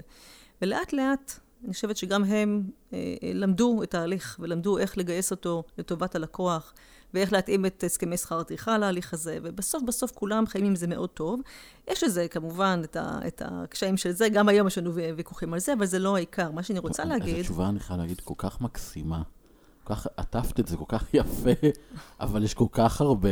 [0.62, 6.16] ולאט לאט אני חושבת שגם הם אה, למדו את ההליך ולמדו איך לגייס אותו לטובת
[6.16, 6.74] הלקוח
[7.14, 11.10] ואיך להתאים את הסכמי שכר הטרחה להליך הזה, ובסוף בסוף כולם חיים עם זה מאוד
[11.10, 11.42] טוב.
[11.88, 15.60] יש לזה כמובן את, ה, את הקשיים של זה, גם היום יש לנו ויכוחים על
[15.60, 16.52] זה, אבל זה לא העיקר.
[16.52, 17.36] מה שאני רוצה להגיד...
[17.36, 19.22] איזו תשובה אני חייב להגיד כל כך מקסימה.
[19.84, 21.52] כל כך עטפת את זה כל כך יפה,
[22.20, 23.30] אבל יש כל כך הרבה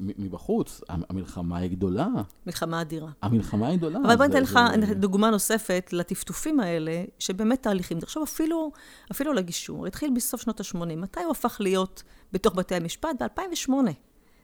[0.00, 2.08] מבחוץ, המלחמה היא גדולה.
[2.46, 3.10] מלחמה אדירה.
[3.22, 3.98] המלחמה היא גדולה.
[3.98, 4.58] אבל בוא ניתן לך.
[4.96, 8.00] דוגמה נוספת לטפטופים האלה, שבאמת תהליכים.
[8.00, 8.72] תחשוב, אפילו,
[9.12, 10.96] אפילו לגישור, התחיל בסוף שנות ה-80.
[10.96, 13.22] מתי הוא הפך להיות בתוך בתי המשפט?
[13.22, 13.72] ב-2008.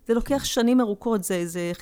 [0.07, 1.73] זה לוקח שנים ארוכות, זה, זה,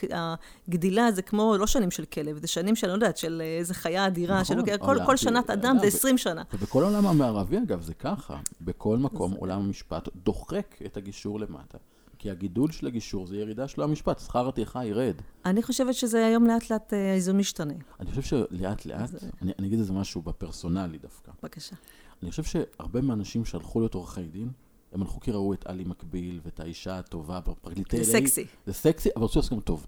[0.69, 4.07] הגדילה זה כמו, לא שנים של כלב, זה שנים של, לא יודעת, של איזה חיה
[4.07, 6.43] אדירה, נכון, שלוקח, כל, כל שנת אדם זה 20 שנה.
[6.53, 8.41] ובכל העולם המערבי, אגב, זה ככה.
[8.61, 9.37] בכל מקום, זה...
[9.41, 11.79] עולם המשפט דוחק את הגישור למטה.
[12.23, 15.15] כי הגידול של הגישור זה ירידה של המשפט, שכר הטרחה ירד.
[15.45, 17.75] אני חושבת שזה היום לאט לאט אה, האיזון משתנה.
[18.01, 19.19] אני חושב שלאט לאט, זה...
[19.43, 21.33] אני, אני אגיד איזה משהו בפרסונלי דווקא.
[21.43, 21.77] בבקשה.
[22.23, 24.51] אני חושב שהרבה מהאנשים שהלכו להיות עורכי דין,
[24.93, 28.05] הם הלכו כי ראו את עלי מקביל ואת האישה הטובה בפרקליטי...
[28.05, 28.47] זה סקסי.
[28.67, 29.87] זה סקסי, אבל רצו לעשות גם טוב.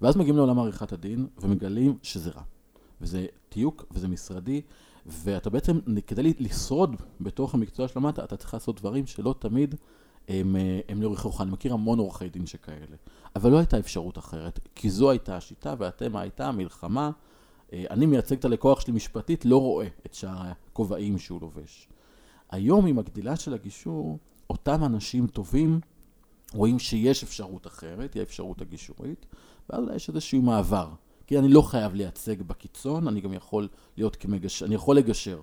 [0.00, 2.42] ואז מגיעים לעולם עריכת הדין, ומגלים שזה רע.
[3.00, 4.60] וזה תיוק, וזה משרדי,
[5.06, 9.74] ואתה בעצם, כדי לשרוד בתוך המקצוע של המטה, אתה צריך לעשות דברים שלא תמיד
[10.28, 11.42] הם, אה, הם לא רכיחו.
[11.42, 12.96] אני מכיר המון עורכי דין שכאלה.
[13.36, 17.10] אבל לא הייתה אפשרות אחרת, כי זו הייתה השיטה, והתמה הייתה המלחמה.
[17.72, 21.88] אה, אני מייצג את הלקוח שלי משפטית, לא רואה את שאר הכובעים שהוא לובש.
[22.50, 24.18] היום עם הגדילה של הגישור,
[24.50, 25.80] אותם אנשים טובים
[26.52, 29.26] רואים שיש אפשרות אחרת, היא האפשרות הגישורית,
[29.70, 30.88] ואז יש איזשהו מעבר.
[31.26, 35.40] כי אני לא חייב לייצג בקיצון, אני גם יכול להיות כמגשר, אני יכול לגשר.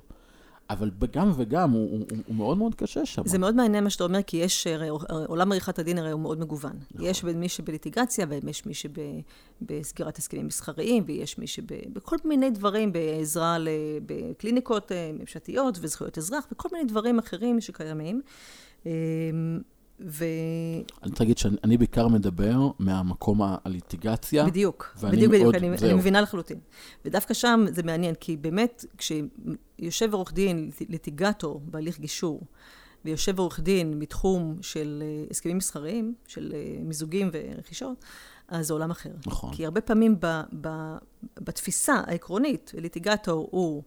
[0.71, 3.21] אבל גם וגם, הוא, הוא, הוא מאוד מאוד קשה שם.
[3.25, 4.89] זה מאוד מעניין מה שאתה אומר, כי יש, הרי,
[5.27, 6.73] עולם עריכת הדין הרי הוא מאוד מגוון.
[6.91, 7.05] נכון.
[7.05, 13.57] יש מי שבליטיגציה, ויש מי שבסגירת הסכמים מסחריים, ויש מי שבכל מיני דברים, בעזרה
[14.05, 18.21] בקליניקות אה, ממשלתיות וזכויות אזרח, וכל מיני דברים אחרים שקיימים.
[20.05, 20.25] ו...
[21.03, 24.45] אני רוצה להגיד שאני בעיקר מדבר מהמקום הליטיגציה.
[24.45, 26.59] בדיוק, בדיוק, בדיוק, אני, אני מבינה לחלוטין.
[27.05, 32.41] ודווקא שם זה מעניין, כי באמת, כשיושב עורך דין, ליטיגטור בהליך גישור,
[33.05, 38.05] ויושב עורך דין מתחום של אה, הסכמים מסחריים, של אה, מיזוגים ורכישות,
[38.47, 39.11] אז זה עולם אחר.
[39.27, 39.53] נכון.
[39.53, 40.95] כי הרבה פעמים ב, ב,
[41.39, 43.83] בתפיסה העקרונית, ליטיגטור הוא...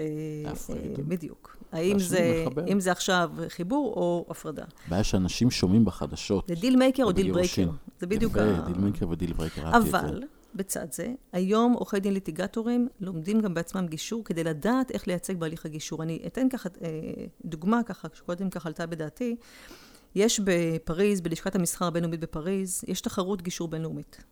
[0.00, 0.06] אה,
[0.44, 1.08] להפריד.
[1.08, 1.56] בדיוק.
[1.74, 4.64] האם זה, אם זה עכשיו חיבור או הפרדה.
[4.86, 6.48] הבעיה שאנשים שומעים בחדשות.
[6.48, 7.70] זה deal maker או deal breaker.
[8.00, 8.66] זה בדיוק יפה, ה...
[8.66, 10.22] deal maker ו deal breaker, אבל,
[10.54, 15.66] בצד זה, היום עורכי דין ליטיגטורים לומדים גם בעצמם גישור כדי לדעת איך לייצג בהליך
[15.66, 16.02] הגישור.
[16.02, 16.88] אני אתן ככה אה,
[17.44, 19.36] דוגמה ככה, שקודם ככה עלתה בדעתי.
[20.14, 24.24] יש בפריז, בלשכת המסחר הבינלאומית בפריז, יש תחרות גישור בינלאומית.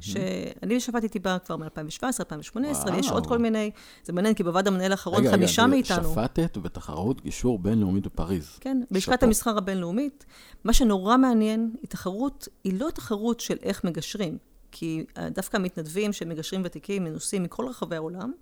[0.00, 3.70] שאני שפטתי בה כבר מ-2017, 2018, ויש עוד כל מיני,
[4.04, 6.12] זה מעניין, כי בוועד המנהל האחרון חמישה מאיתנו.
[6.12, 8.48] רגע, שפטת בתחרות גישור בינלאומית בפריז.
[8.60, 10.26] כן, בלשכת המסחר הבינלאומית.
[10.64, 14.38] מה שנורא מעניין, היא תחרות, היא לא תחרות של איך מגשרים,
[14.72, 18.32] כי דווקא המתנדבים שמגשרים ותיקים מנוסים מכל רחבי העולם,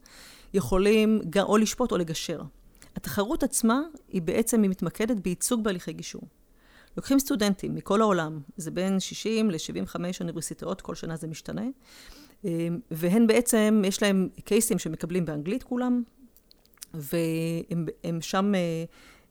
[0.54, 2.42] יכולים או לשפוט או לגשר.
[2.96, 6.22] התחרות עצמה היא בעצם, היא מתמקדת בייצוג בהליכי גישור.
[6.98, 11.62] לוקחים סטודנטים מכל העולם, זה בין 60 ל-75 אוניברסיטאות, כל שנה זה משתנה,
[12.44, 16.02] אמ, והן בעצם, יש להם קייסים שמקבלים באנגלית כולם,
[16.94, 18.84] והם שם אה,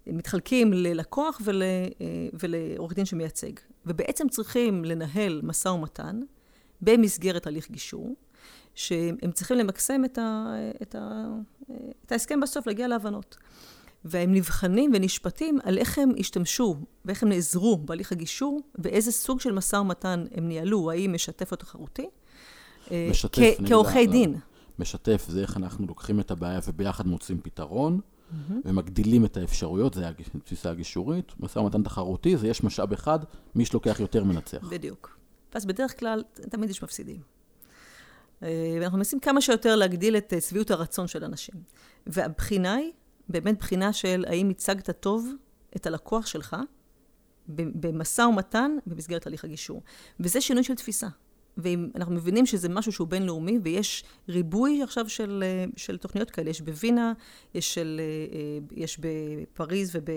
[0.07, 1.87] מתחלקים ללקוח ול, אה,
[2.33, 3.51] ולעורך דין שמייצג.
[3.85, 6.19] ובעצם צריכים לנהל משא ומתן
[6.81, 8.15] במסגרת הליך גישור,
[8.75, 11.27] שהם צריכים למקסם את, ה, את, ה,
[12.05, 13.37] את ההסכם בסוף, להגיע להבנות.
[14.09, 19.51] והם נבחנים ונשפטים על איך הם השתמשו ואיך הם נעזרו בהליך הגישור, ואיזה סוג של
[19.51, 22.09] משא ומתן הם ניהלו, האם משתף או תחרותי,
[22.91, 24.35] אה, משתף, כעורכי דין.
[24.79, 28.53] משתף זה איך אנחנו לוקחים את הבעיה וביחד מוצאים פתרון, mm-hmm.
[28.65, 31.31] ומגדילים את האפשרויות, זה התפיסה הגישורית.
[31.39, 33.19] משא ומתן תחרותי זה יש משאב אחד,
[33.55, 34.67] מי שלוקח יותר מנצח.
[34.69, 35.17] בדיוק.
[35.53, 37.19] אז בדרך כלל תמיד יש מפסידים.
[38.43, 41.55] אה, ואנחנו מנסים כמה שיותר להגדיל את אה, שביעות הרצון של אנשים.
[42.07, 42.91] והבחינה היא
[43.29, 45.27] באמת בחינה של האם הצגת טוב
[45.75, 46.55] את הלקוח שלך
[47.47, 49.81] במשא ומתן במסגרת הליך הגישור.
[50.19, 51.07] וזה שינוי של תפיסה.
[51.57, 56.49] ואנחנו מבינים שזה משהו שהוא בינלאומי, ויש ריבוי עכשיו של, אה, של תוכניות כאלה.
[56.49, 57.13] יש בווינה,
[57.53, 58.01] יש, של,
[58.71, 60.09] יש בפריז וב...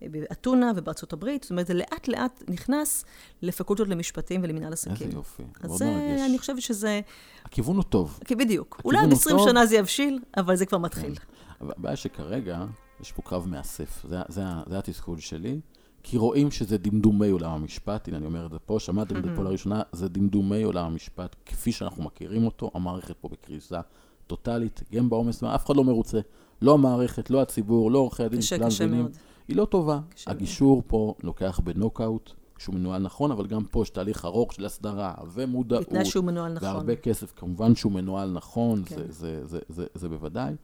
[0.00, 3.04] באתונה ובארצות הברית, זאת אומרת, זה לאט לאט נכנס
[3.42, 5.06] לפקולטות למשפטים ולמנהל עסקים.
[5.06, 6.20] איזה יופי, מאוד מרגש.
[6.20, 7.00] אז אני חושבת שזה...
[7.44, 8.18] הכיוון הוא טוב.
[8.24, 8.80] כי בדיוק.
[8.84, 11.14] אולי עוד 20 שנה זה יבשיל, אבל זה כבר מתחיל.
[11.14, 11.37] כן.
[11.60, 12.64] הבעיה שכרגע
[13.00, 15.60] יש פה קרב מאסף, זה, זה, זה התסכול שלי,
[16.02, 19.36] כי רואים שזה דמדומי עולם המשפט, הנה אני אומר את זה פה, שמעתם את זה
[19.36, 23.80] פה לראשונה, זה דמדומי עולם המשפט, כפי שאנחנו מכירים אותו, המערכת פה בקריסה
[24.26, 26.20] טוטאלית, גם בעומס, אף אחד לא מרוצה.
[26.62, 29.08] לא המערכת, לא הציבור, לא עורכי הדין, כולם מבינים.
[29.48, 30.00] היא לא טובה.
[30.26, 35.14] הגישור פה לוקח בנוקאוט, שהוא מנוהל נכון, אבל גם פה יש תהליך ארוך של הסדרה
[35.32, 35.82] ומודעות.
[35.82, 36.68] בתנאי שהוא מנוהל נכון.
[36.68, 38.96] והרבה כסף, כמובן שהוא מנוהל נכון, כן.
[38.96, 40.54] זה, זה, זה, זה, זה בוודאי.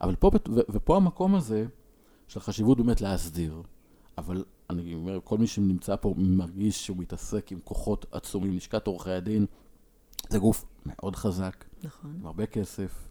[0.00, 1.66] אבל פה, ו, ופה המקום הזה,
[2.28, 3.62] של החשיבות באמת להסדיר.
[4.18, 8.56] אבל אני אומר, כל מי שנמצא פה מרגיש שהוא מתעסק עם כוחות עצומים.
[8.56, 9.46] לשכת עורכי הדין
[10.28, 12.14] זה גוף מאוד חזק, נכון.
[12.20, 13.08] עם הרבה כסף,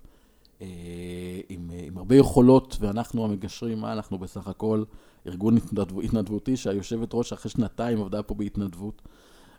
[0.62, 0.67] אה,
[1.50, 4.84] עם, אה, עם הרבה יכולות, ואנחנו המגשרים, מה אנחנו בסך הכל?
[5.28, 9.02] ארגון התנדב, התנדבותי שהיושבת ראש אחרי שנתיים עבדה פה בהתנדבות,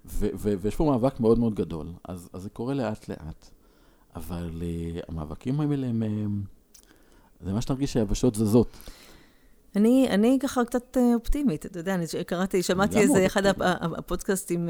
[0.07, 3.51] ו, ו, ויש פה מאבק מאוד מאוד גדול, אז, אז זה קורה לאט לאט.
[4.17, 6.43] אבל uh, המאבקים האלה הם, הם,
[7.41, 8.77] זה מה שתרגיש שהיבשות זזות.
[9.77, 13.43] אני, אני ככה קצת אופטימית, אתה יודע, אני קראתי, שמעתי איזה אחד
[13.81, 14.69] הפודקאסטים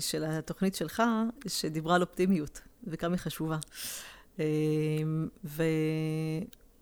[0.00, 1.02] של התוכנית שלך,
[1.48, 3.58] שדיברה על אופטימיות, וכמה היא חשובה.
[5.44, 5.62] ו...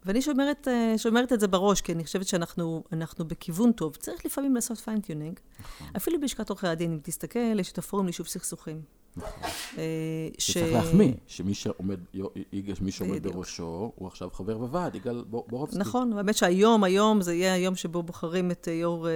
[0.05, 2.83] ואני שומרת, שומרת את זה בראש, כי אני חושבת שאנחנו
[3.27, 3.97] בכיוון טוב.
[3.97, 5.41] צריך לפעמים לעשות fine tuning.
[5.61, 5.87] נכון.
[5.97, 8.83] אפילו בלשכת עורכי הדין, אם תסתכל, יש את הפורום ליישוב סכסוכים.
[9.79, 11.99] אה, שצריך להחמיא, שמי שעומד,
[12.81, 15.79] מי שעומד בראשו, הוא עכשיו חבר בוועד, יגאל בורובסקי.
[15.79, 19.07] נכון, האמת שהיום, היום, זה יהיה היום שבו בוחרים את יו"ר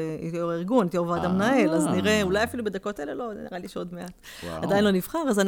[0.50, 3.94] הארגון, את יו"ר ועד המנהל, אז נראה, אולי אפילו בדקות אלה, לא, נראה לי שעוד
[3.94, 4.12] מעט.
[4.42, 5.38] עדיין לא נבחר, אז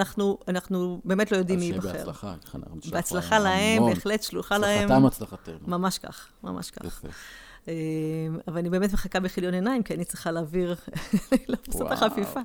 [0.48, 1.92] אנחנו באמת לא יודעים מי ייבחר.
[1.92, 2.34] בהצלחה.
[2.90, 4.84] בהצלחה להם, בהחלט שלוחה להם.
[4.84, 5.58] הצלחתם הצלחתנו.
[5.66, 7.02] ממש כך, ממש כך.
[7.68, 7.72] אמ,
[8.48, 10.74] אבל אני באמת מחכה בכיליון עיניים, כי אני צריכה להעביר,
[11.48, 12.40] לעשות את החפיפה.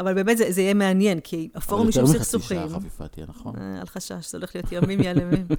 [0.00, 2.58] אבל באמת זה, זה יהיה מעניין, כי הפורום יישוב סכסוכים...
[2.58, 3.54] אבל יותר מחצי שעה החפיפה תהיה, נכון?
[3.56, 5.46] אה, אל חשש, זה הולך להיות ימים יעלמים.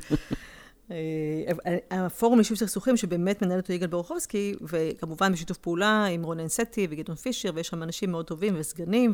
[0.92, 6.88] אה, הפורום יישוב סכסוכים, שבאמת מנהל אותו יגאל בורחובסקי, וכמובן בשיתוף פעולה עם רונן סטי
[6.90, 9.14] וגדעון פישר, ויש שם אנשים מאוד טובים וסגנים,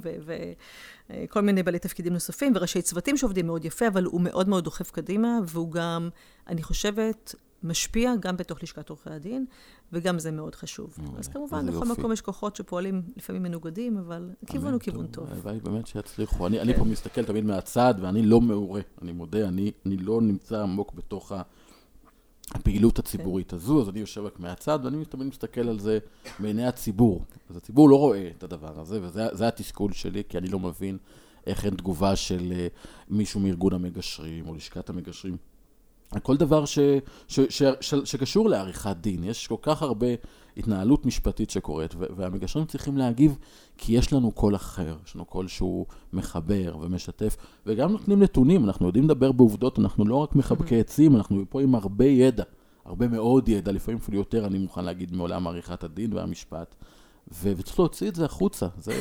[1.09, 4.91] וכל מיני בעלי תפקידים נוספים, וראשי צוותים שעובדים מאוד יפה, אבל הוא מאוד מאוד דוחף
[4.91, 6.09] קדימה, והוא גם,
[6.47, 9.45] אני חושבת, משפיע גם בתוך לשכת עורכי הדין,
[9.93, 10.97] וגם זה מאוד חשוב.
[11.17, 15.31] אז כמובן, בכל מקום יש כוחות שפועלים לפעמים מנוגדים, אבל הכיוון הוא כיוון טוב.
[15.31, 16.47] הלוואי באמת שיצליחו.
[16.47, 21.31] אני פה מסתכל תמיד מהצד, ואני לא מעורה, אני מודה, אני לא נמצא עמוק בתוך
[22.51, 23.55] הפעילות הציבורית כן.
[23.55, 25.99] הזו, אז אני יושב רק מהצד, ואני תמיד מסתכל על זה
[26.39, 27.25] מעיני הציבור.
[27.49, 30.97] אז הציבור לא רואה את הדבר הזה, וזה התסכול שלי, כי אני לא מבין
[31.47, 32.67] איך אין תגובה של אה,
[33.09, 35.37] מישהו מארגון המגשרים, או לשכת המגשרים.
[36.19, 36.79] כל דבר ש,
[37.27, 39.23] ש, ש, ש, שקשור לעריכת דין.
[39.23, 40.07] יש כל כך הרבה
[40.57, 43.37] התנהלות משפטית שקורית, והמגשרים צריכים להגיב
[43.77, 48.87] כי יש לנו קול אחר, יש לנו קול שהוא מחבר ומשתף, וגם נותנים נתונים, אנחנו
[48.87, 52.43] יודעים לדבר בעובדות, אנחנו לא רק מחבקי עצים, אנחנו פה עם הרבה ידע,
[52.85, 56.75] הרבה מאוד ידע, לפעמים אפילו יותר, אני מוכן להגיד, מעולם עריכת הדין והמשפט.
[57.43, 58.91] וצריך להוציא את זה החוצה, זו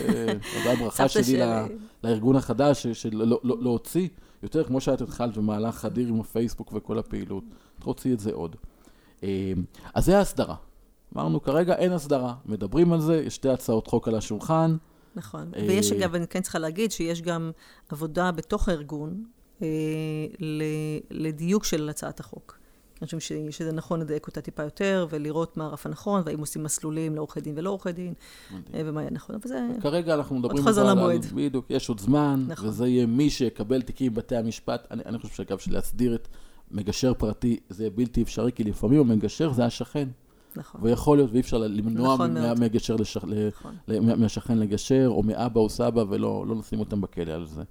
[0.73, 1.41] הברכה שלי
[2.05, 4.09] לארגון החדש, של לא, לא, להוציא.
[4.43, 7.45] יותר כמו שאת התחלת במהלך אדיר עם הפייסבוק וכל הפעילות.
[7.79, 8.57] תרוצי את זה עוד.
[9.23, 9.53] אה,
[9.95, 10.55] אז זה ההסדרה.
[11.17, 12.35] אמרנו, כרגע אין הסדרה.
[12.47, 14.77] מדברים על זה, יש שתי הצעות חוק על השולחן.
[15.17, 15.53] נכון.
[15.57, 17.51] אה, ויש, אגב, אני כן צריכה להגיד שיש גם
[17.89, 19.25] עבודה בתוך הארגון
[19.63, 19.67] אה,
[21.11, 22.59] לדיוק של הצעת החוק.
[23.03, 27.15] אני חושבת שזה נכון לדייק אותה טיפה יותר, ולראות מה הרף הנכון, והאם עושים מסלולים
[27.15, 28.15] לעורכי דין ולא עורכי דין,
[28.51, 28.87] מדהים.
[28.89, 29.35] ומה יהיה נכון.
[29.35, 29.69] אבל זה...
[29.81, 30.59] כרגע אנחנו מדברים...
[30.59, 31.27] עוד חזון למועד.
[31.35, 32.69] בדיוק, יש עוד זמן, נכון.
[32.69, 34.87] וזה יהיה מי שיקבל תיקים בבתי המשפט.
[34.91, 36.29] אני, אני חושב שאגב, שלהסדיר את
[36.71, 40.09] מגשר פרטי זה בלתי אפשרי, כי לפעמים המגשר זה השכן.
[40.57, 40.81] נכון.
[40.85, 43.25] ויכול להיות, ואי אפשר למנוע נכון מהמגשר, לשכ...
[43.25, 43.77] נכון.
[44.19, 47.63] מהשכן לגשר, או מאבא או סבא, ולא לא נשים אותם בכלא על זה.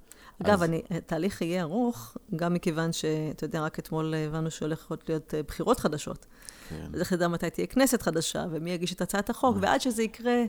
[0.42, 0.62] אגב, אז...
[0.62, 5.80] אני, התהליך יהיה ארוך, גם מכיוון שאתה יודע, רק אתמול הבנו שהולכות להיות אה, בחירות
[5.80, 6.26] חדשות.
[6.68, 6.86] כן.
[6.94, 10.44] אז נדע מתי תהיה כנסת חדשה, ומי יגיש את הצעת החוק, ועד שזה יקרה,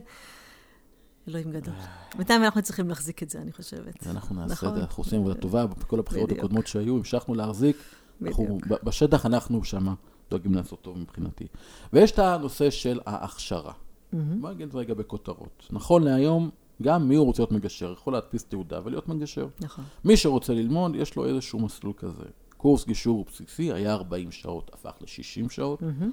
[1.28, 1.74] אלוהים גדול.
[2.16, 4.06] בינתיים אנחנו צריכים להחזיק את זה, אני חושבת.
[4.06, 4.68] אנחנו נעשה נכון?
[4.68, 6.44] את זה, אנחנו עושים עבודה טובה, בכל הבחירות בדיוק.
[6.44, 7.76] הקודמות שהיו, המשכנו להחזיק.
[8.22, 9.94] אנחנו, בשטח אנחנו שמה
[10.30, 11.46] דואגים לעשות טוב מבחינתי.
[11.92, 13.72] ויש את הנושא של ההכשרה.
[14.12, 15.66] בוא נגיד רגע בכותרות.
[15.70, 16.50] נכון להיום,
[16.82, 19.46] גם מי הוא רוצה להיות מגשר, יכול להדפיס תעודה ולהיות מגשר.
[19.60, 19.84] נכון.
[20.04, 22.24] מי שרוצה ללמוד, יש לו איזשהו מסלול כזה.
[22.56, 25.82] קורס גישור בסיסי היה 40 שעות, הפך ל-60 שעות.
[25.82, 26.04] Mm-hmm.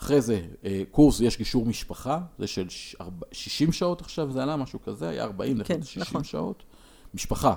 [0.00, 2.66] אחרי זה, אה, קורס, יש גישור משפחה, זה של
[3.32, 6.24] 60 שעות עכשיו, זה עלה משהו כזה, היה 40 כן, ל-60 נכון.
[6.24, 6.62] שעות.
[7.14, 7.54] משפחה.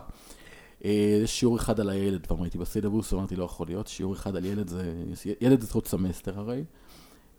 [0.86, 4.36] אה, יש שיעור אחד על הילד, פעם הייתי בסילבוס, אמרתי, לא יכול להיות, שיעור אחד
[4.36, 5.04] על ילד זה,
[5.42, 6.64] ילד זה עוד סמסטר הרי.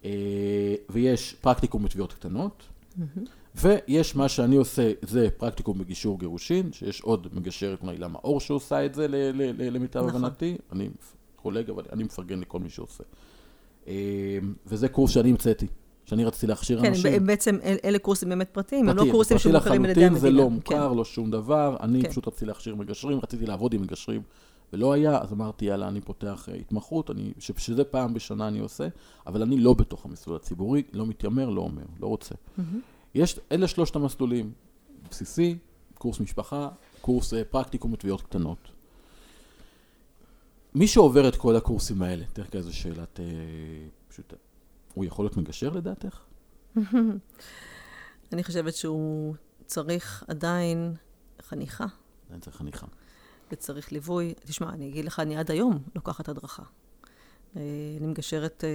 [0.05, 2.63] אה, ויש פרקטיקום בתביעות קטנות.
[2.99, 3.21] Mm-hmm.
[3.55, 8.87] ויש מה שאני עושה, זה פרקטיקום בגישור גירושין, שיש עוד מגשרת כמו הילה מאור שעושה
[8.87, 9.07] את זה
[9.59, 10.25] למיטב נכון.
[10.25, 10.57] הבנתי.
[10.73, 10.89] אני
[11.37, 13.05] קולגה, אבל אני מפרגן לכל מי שעושה.
[13.87, 13.93] אמ,
[14.67, 15.67] וזה קורס שאני המצאתי,
[16.05, 17.13] שאני רציתי להכשיר כן, אנשים.
[17.13, 20.21] כן, בעצם אלה קורסים באמת פרטיים, הם לא קורסים שמוכרים על ידי המדינה.
[20.21, 20.97] זה לא מוכר, כן.
[20.97, 21.77] לא שום דבר.
[21.81, 22.11] אני כן.
[22.11, 24.23] פשוט רציתי להכשיר מגשרים, רציתי לעבוד עם מגשרים,
[24.73, 28.89] ולא היה, אז אמרתי, יאללה, אני פותח אה, התמחות, אני, שזה פעם בשנה אני עושה,
[29.27, 32.35] אבל אני לא בתוך המסלול הציבורי, לא מתיימר, לא אומר, לא רוצה.
[32.35, 32.94] Mm-hmm.
[33.15, 34.53] יש, אלה שלושת המסלולים,
[35.11, 35.59] בסיסי,
[35.95, 36.69] קורס משפחה,
[37.01, 38.59] קורס אה, פרקטיקום ותביעות קטנות.
[40.75, 43.25] מי שעובר את כל הקורסים האלה, תראה כאיזו שאלת אה,
[44.09, 44.37] פשוטה,
[44.95, 46.21] הוא יכול להיות מגשר לדעתך?
[48.33, 49.35] אני חושבת שהוא
[49.67, 50.95] צריך עדיין
[51.43, 51.87] חניכה.
[52.27, 52.87] עדיין צריך חניכה.
[53.53, 54.35] וצריך ליווי.
[54.45, 56.63] תשמע, אני אגיד לך, אני עד היום לוקחת הדרכה.
[57.57, 57.63] אה,
[57.99, 58.71] אני מגשרת אה,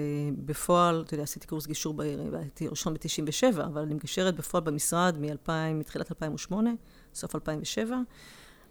[0.45, 2.01] בפועל, אתה יודע, עשיתי קורס גישור,
[2.33, 6.69] הייתי ראשון ב-97, אבל אני מגשרת בפועל במשרד מ-2000, מתחילת 2008,
[7.13, 7.97] סוף 2007.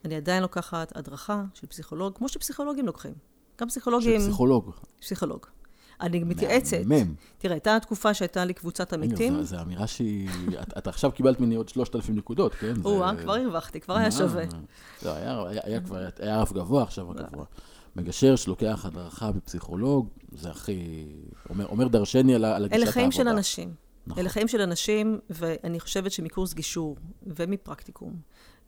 [0.05, 3.15] אני עדיין לוקחת הדרכה של פסיכולוג, כמו שפסיכולוגים לוקחים.
[3.61, 4.21] גם פסיכולוגים...
[4.21, 4.71] של פסיכולוג.
[5.01, 5.47] פסיכולוג.
[6.01, 6.77] אני מתייעצת.
[6.85, 7.15] מהמם.
[7.39, 9.43] תראה, הייתה תקופה שהייתה לי קבוצת עמיתים.
[9.43, 10.29] זו אמירה שהיא...
[10.79, 12.75] את עכשיו קיבלת ממני עוד 3,000 נקודות, כן?
[12.85, 14.45] או-אה, כבר הרווחתי, כבר היה שווה.
[15.03, 15.13] לא,
[15.65, 17.45] היה כבר, היה רף גבוה, עכשיו רק גבוה.
[17.99, 21.07] מגשר שלוקח הדרכה בפסיכולוג, זה הכי...
[21.51, 22.85] אומר, אומר דרשני על, על הגישת העבודה.
[22.85, 23.75] אלה חיים של אנשים.
[24.07, 24.21] נכון.
[24.21, 28.17] אלה חיים של אנשים, ואני חושבת שמקורס גישור, ומפרקטיקום,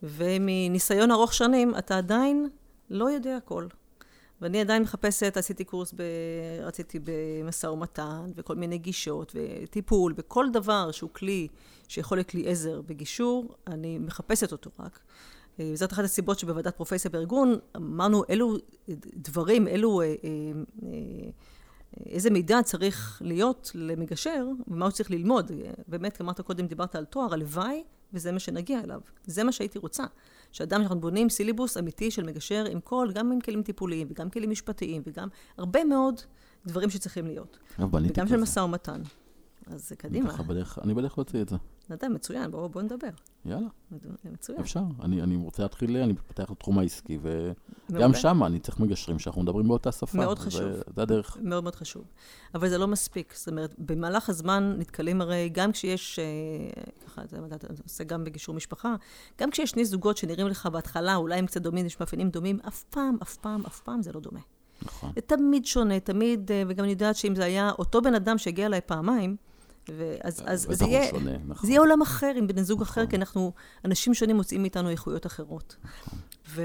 [0.02, 2.48] ומניסיון ארוך שנים, אתה עדיין
[2.90, 3.66] לא יודע הכל.
[4.40, 6.02] ואני עדיין מחפשת, עשיתי קורס, ב,
[6.62, 11.48] רציתי במשא ומתן, וכל מיני גישות, וטיפול, וכל דבר שהוא כלי,
[11.88, 15.00] שיכול להיות כלי עזר בגישור, אני מחפשת אותו רק.
[15.60, 18.56] אה, וזאת אחת הסיבות שבוועדת פרופסיה בארגון אמרנו אילו
[19.16, 20.90] דברים, אילו, אה, אה,
[22.06, 25.50] איזה מידע צריך להיות למגשר ומה הוא צריך ללמוד.
[25.88, 29.00] באמת, אמרת קודם, דיברת על תואר, הלוואי, וזה מה שנגיע אליו.
[29.24, 30.04] זה מה שהייתי רוצה.
[30.52, 34.50] שאדם, שאנחנו בונים סילבוס אמיתי של מגשר עם כל, גם עם כלים טיפוליים וגם כלים
[34.50, 36.20] משפטיים וגם הרבה מאוד
[36.66, 37.58] דברים שצריכים להיות.
[38.12, 39.02] וגם של משא ומתן.
[39.66, 40.30] אז קדימה.
[40.82, 41.56] אני בדרך להוציא את זה.
[41.90, 43.08] נדע, מצוין, בואו בוא נדבר.
[43.44, 43.68] יאללה.
[44.24, 44.60] מצוין.
[44.60, 44.82] אפשר.
[45.02, 47.18] אני, אני רוצה להתחיל, אני מתפתח לתחום העסקי,
[47.90, 50.18] וגם שם אני צריך מגשרים שאנחנו מדברים באותה שפה.
[50.18, 50.60] מאוד חשוב.
[50.60, 51.36] זה, זה הדרך.
[51.42, 52.04] מאוד מאוד חשוב.
[52.54, 53.34] אבל זה לא מספיק.
[53.36, 56.24] זאת אומרת, במהלך הזמן נתקלים הרי, גם כשיש, אה,
[57.06, 57.22] ככה,
[57.54, 58.94] אתה עושה גם בגישור משפחה,
[59.40, 62.82] גם כשיש שני זוגות שנראים לך בהתחלה, אולי הם קצת דומים, יש מאפיינים דומים, אף
[62.82, 64.40] פעם, אף פעם, אף פעם זה לא דומה.
[64.82, 65.12] נכון.
[65.14, 68.66] זה תמיד שונה, תמיד, אה, וגם אני יודעת שאם זה היה אותו בן אדם שהגיע
[68.66, 69.36] אליי פעמיים,
[69.98, 71.66] ואז אז זה, יהיה, שונה, נכון.
[71.66, 72.92] זה יהיה עולם אחר עם בן זוג נכון.
[72.92, 73.52] אחר, כי אנחנו,
[73.84, 75.76] אנשים שונים מוצאים מאיתנו איכויות אחרות.
[75.84, 76.18] נכון.
[76.48, 76.62] ו,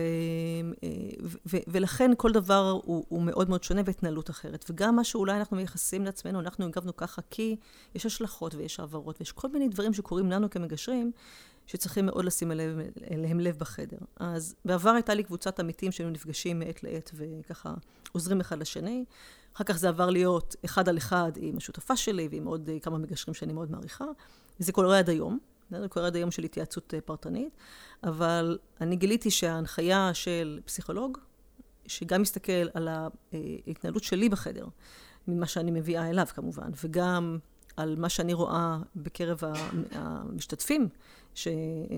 [0.84, 0.90] אה,
[1.24, 4.66] ו, ו, ולכן כל דבר הוא, הוא מאוד מאוד שונה בהתנהלות אחרת.
[4.70, 7.56] וגם מה שאולי אנחנו מייחסים לעצמנו, אנחנו הגבנו ככה כי
[7.96, 11.12] יש השלכות ויש העברות, ויש כל מיני דברים שקורים לנו כמגשרים,
[11.68, 13.98] שצריכים מאוד לשים אליהם, אליהם לב בחדר.
[14.20, 17.74] אז בעבר הייתה לי קבוצת עמיתים שהיינו נפגשים מעת לעת וככה
[18.12, 19.06] עוזרים אחד לשני.
[19.56, 22.98] אחר כך זה עבר להיות אחד על אחד עם השותפה שלי ועם עוד אה, כמה
[22.98, 24.06] מגשרים שאני מאוד מעריכה.
[24.60, 25.40] וזה קורה עד היום.
[25.72, 27.58] זה קורה עד היום של התייעצות אה, פרטנית.
[28.04, 31.18] אבל אני גיליתי שההנחיה של פסיכולוג,
[31.88, 34.68] שגם מסתכל על ההתנהלות שלי בחדר,
[35.28, 37.38] ממה שאני מביאה אליו כמובן, וגם
[37.78, 39.42] על מה שאני רואה בקרב
[39.92, 40.90] המשתתפים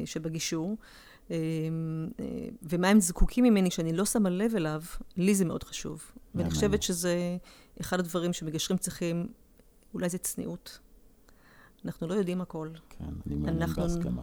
[0.05, 0.77] שבגישור,
[1.31, 1.37] אה,
[2.63, 4.81] ומה הם זקוקים ממני שאני לא שמה לב אליו,
[5.17, 6.11] לי זה מאוד חשוב.
[6.37, 7.37] ואני חושבת שזה
[7.81, 9.27] אחד הדברים שמגשרים צריכים,
[9.93, 10.79] אולי זה צניעות.
[11.85, 12.69] אנחנו לא יודעים הכל.
[12.89, 14.21] כן, אני מעניין בהסכמה.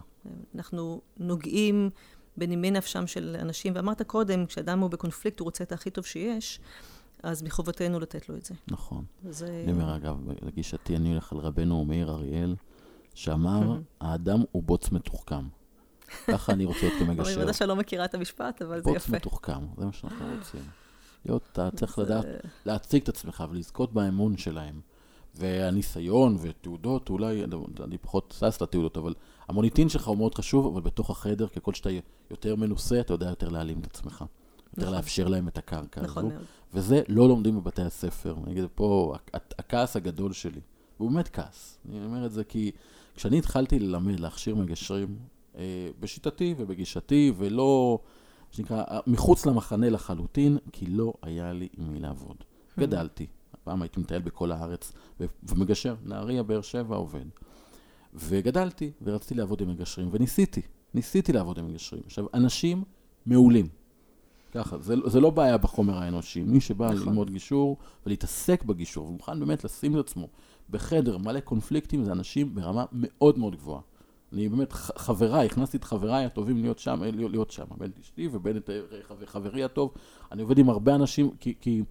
[0.55, 1.91] אנחנו נוגעים
[2.37, 6.61] בנימי נפשם של אנשים, ואמרת קודם, כשאדם הוא בקונפליקט, הוא רוצה את הכי טוב שיש,
[7.23, 8.55] אז מחובתנו לתת לו את זה.
[8.69, 9.05] נכון.
[9.31, 9.63] זה...
[9.65, 12.55] אני אומר, אגב, לגישתי, אני הולך על רבנו מאיר אריאל,
[13.15, 15.49] שאמר, האדם הוא בוץ מתוחכם.
[16.27, 17.33] ככה אני רוצה להיות כמגשר.
[17.33, 18.93] אני יודעת שאני לא מכירה את המשפט, אבל זה יפה.
[18.93, 20.61] בוץ מתוחכם, זה מה שאנחנו רוצים.
[21.27, 22.27] להיות, אתה צריך לדעת
[22.67, 24.81] להציג את עצמך ולזכות באמון שלהם.
[25.35, 27.45] והניסיון ותעודות, אולי,
[27.85, 29.15] אני פחות שש לתעודות, אבל
[29.49, 31.91] המוניטין שלך הוא מאוד חשוב, אבל בתוך החדר, ככל שאתה
[32.31, 34.25] יותר מנוסה, אתה יודע יותר להעלים את עצמך.
[34.77, 34.95] יותר נכון.
[34.95, 36.37] לאפשר להם את הקרקע נכון הזו.
[36.75, 38.37] וזה לא לומדים בבתי הספר.
[38.45, 40.61] אני אגיד פה, הכעס הגדול שלי,
[40.97, 41.79] הוא באמת כעס.
[41.89, 42.71] אני אומר את זה כי
[43.17, 45.19] כשאני התחלתי ללמד, להכשיר מגשרים,
[45.57, 47.99] אה, בשיטתי ובגישתי, ולא,
[48.55, 52.37] שנקרא, מחוץ למחנה לחלוטין, כי לא היה לי עם מי לעבוד.
[52.41, 52.81] Hmm.
[52.81, 53.27] גדלתי.
[53.65, 54.93] פעם הייתי מטייל בכל הארץ
[55.43, 57.25] ומגשר, נהריה, באר שבע, עובד.
[58.15, 60.63] וגדלתי, ורציתי לעבוד עם מגשרים, וניסיתי,
[60.95, 62.03] ניסיתי לעבוד עם מגשרים.
[62.07, 62.85] עכשיו, אנשים
[63.27, 63.69] מעולים.
[64.53, 66.43] ככה, זה, זה לא בעיה בחומר האנושי.
[66.43, 66.99] מי שבא נכון.
[66.99, 67.77] ללמוד גישור
[68.07, 70.29] ולהתעסק בגישור, ומוכן באמת לשים את עצמו
[70.71, 73.81] בחדר מלא קונפליקטים, זה אנשים ברמה מאוד מאוד גבוהה.
[74.35, 78.29] אני באמת, חבריי, הכנסתי את חבריי הטובים להיות שם, להיות, להיות שם, בין את אשתי
[78.33, 78.71] ובין את
[79.27, 79.95] חברי הטוב.
[80.33, 81.83] אני עובד עם הרבה אנשים, כי, כי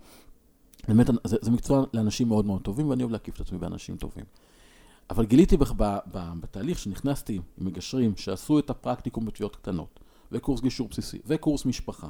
[0.87, 4.25] באמת, זה, זה מקצוע לאנשים מאוד מאוד טובים, ואני אוהב להקיף את עצמי באנשים טובים.
[5.09, 9.99] אבל גיליתי ב, ב, ב, בתהליך שנכנסתי עם מגשרים שעשו את הפרקטיקום בתביעות קטנות,
[10.31, 12.09] וקורס גישור בסיסי, וקורס משפחה.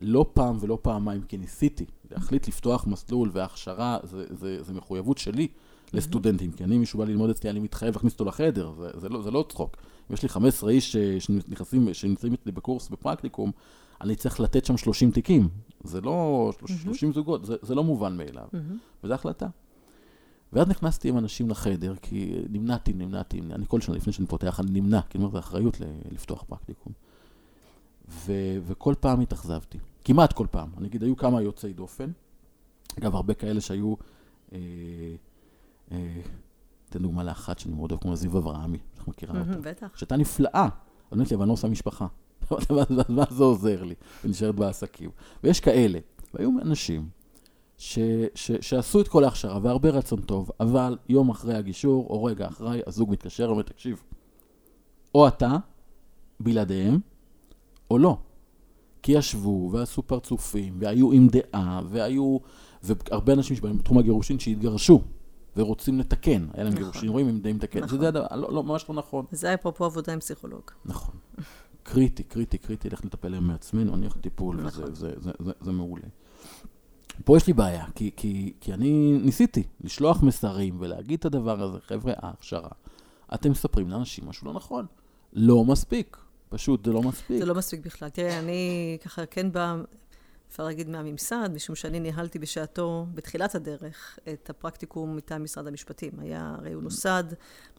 [0.00, 5.48] לא פעם ולא פעמיים, כי ניסיתי להחליט לפתוח מסלול והכשרה, זה, זה, זה מחויבות שלי
[5.92, 9.22] לסטודנטים, כי אני, מישהו בא ללמוד אצלי, אני מתחייב להכניס אותו לחדר, זה, זה, לא,
[9.22, 9.76] זה לא צחוק.
[10.10, 13.52] אם יש לי 15 איש שנכנסים, שנמצאים אצלי בקורס בפרקטיקום,
[14.00, 15.48] אני צריך לתת שם 30 תיקים.
[15.84, 17.14] זה לא 30 mm-hmm.
[17.14, 18.46] זוגות, זה, זה לא מובן מאליו.
[18.54, 19.04] Mm-hmm.
[19.04, 19.46] וזו החלטה.
[20.52, 24.80] ואז נכנסתי עם אנשים לחדר, כי נמנעתי, נמנעתי, אני כל שנה לפני שאני פותח, אני
[24.80, 25.80] נמנע, כי אני אומר, זו אחריות
[26.10, 26.92] לפתוח פרקטיקום.
[28.08, 30.68] ו- וכל פעם התאכזבתי, כמעט כל פעם.
[30.78, 32.10] אני אגיד, היו כמה יוצאי דופן.
[32.98, 33.94] אגב, הרבה כאלה שהיו,
[34.52, 34.58] אה,
[36.88, 39.60] אתן דוגמה לאחת שאני מאוד אוהב, כמו זיו אברהמי, שאת מכירה אותה.
[39.60, 39.86] בטח.
[39.96, 40.68] שהייתה נפלאה,
[41.12, 42.06] אומרת לי, אבל אני לא עושה משפחה.
[43.08, 43.94] מה זה עוזר לי?
[44.24, 45.10] ונשארת בעסקים.
[45.44, 45.98] ויש כאלה,
[46.34, 47.08] והיו אנשים
[47.78, 47.98] ש,
[48.34, 52.80] ש, שעשו את כל ההכשרה והרבה רצון טוב, אבל יום אחרי הגישור, או רגע אחרי,
[52.86, 54.02] הזוג מתקשר ואומר, תקשיב,
[55.14, 55.56] או אתה,
[56.40, 57.00] בלעדיהם,
[57.90, 58.16] או לא.
[59.02, 62.38] כי ישבו ועשו פרצופים, והיו עם דעה, והיו,
[62.82, 65.02] והרבה אנשים שבאים בתחום הגירושין שהתגרשו,
[65.56, 66.46] ורוצים לתקן.
[66.54, 66.82] היה להם נכון.
[66.82, 67.80] גירושין, רואים אם די מתקן.
[67.84, 67.98] נכון.
[67.98, 69.24] זה דבר, לא, לא, ממש לא נכון.
[69.30, 70.70] זה אפרופו עבודה עם פסיכולוג.
[70.84, 71.14] נכון.
[71.82, 74.84] קריטי, קריטי, קריטי, לך לטפל להם מעצמנו, אני הולך לטיפול, נכון.
[74.84, 76.06] וזה זה, זה, זה, זה מעולה.
[77.24, 81.78] פה יש לי בעיה, כי, כי, כי אני ניסיתי לשלוח מסרים ולהגיד את הדבר הזה,
[81.86, 82.70] חבר'ה, ההכשרה,
[83.34, 84.86] אתם מספרים לאנשים משהו לא נכון.
[85.32, 86.16] לא מספיק,
[86.48, 87.38] פשוט זה לא מספיק.
[87.38, 88.08] זה לא מספיק בכלל.
[88.08, 89.76] תראה, אני ככה כן באה
[90.52, 96.12] אפשר להגיד מהממסד, משום שאני ניהלתי בשעתו, בתחילת הדרך, את הפרקטיקום מטעם משרד המשפטים.
[96.18, 97.24] היה, הרי הוא נוסד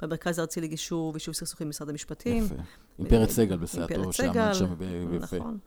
[0.02, 2.44] במרכז הארצי לגישור ויישוב סכסוכים במשרד המשפטים.
[2.44, 2.56] יפה.
[3.00, 4.74] עם פרץ סגל בשעתו, שעמד שם
[5.14, 5.38] יפה.
[5.38, 5.58] נכון.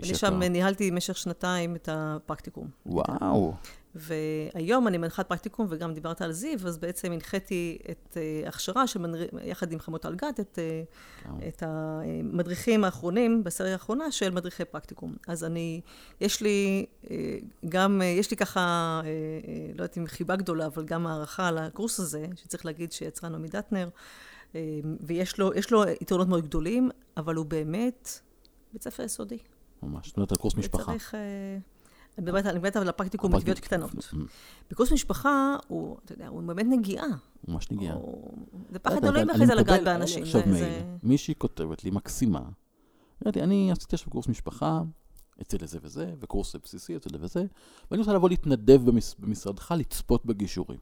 [0.00, 2.68] אני שם ניהלתי במשך שנתיים את הפרקטיקום.
[2.86, 3.54] וואו.
[3.94, 9.26] והיום אני מנחת פרקטיקום, וגם דיברת על זיו, אז בעצם הנחיתי את uh, הכשרה, שמנר...
[9.44, 10.58] יחד עם חמות אלגת, את,
[11.26, 15.14] uh, את המדריכים האחרונים, בסריה האחרונה, של מדריכי פרקטיקום.
[15.28, 15.80] אז אני,
[16.20, 17.08] יש לי uh,
[17.68, 19.00] גם, יש לי ככה,
[19.74, 23.48] לא יודעת אם חיבה גדולה, אבל גם הערכה על הקורס הזה, שצריך להגיד שיצרה נעמי
[23.48, 23.88] דטנר,
[25.00, 28.20] ויש לו, לו יתרונות מאוד גדולים, אבל הוא באמת
[28.72, 29.38] בית ספר יסודי.
[29.82, 30.82] ממש, זאת אומרת, על קורס משפחה.
[30.82, 31.14] וצריך...
[32.18, 33.90] אני מדברת על הפרקטיקום בתביעות קטנות.
[34.70, 37.06] בקורס משפחה, הוא, אתה יודע, הוא באמת נגיעה.
[37.48, 37.96] ממש נגיעה.
[38.70, 40.22] זה פחד אלוהים אחרי זה לגעת באנשים.
[40.22, 42.40] עכשיו מייל, מישהי כותבת לי, מקסימה,
[43.22, 44.82] אמרתי, אני עשיתי עכשיו קורס משפחה,
[45.42, 47.44] אצל זה וזה, וקורס בסיסי אצל זה וזה,
[47.90, 48.80] ואני רוצה לבוא להתנדב
[49.18, 50.78] במשרדך לצפות בגישורים.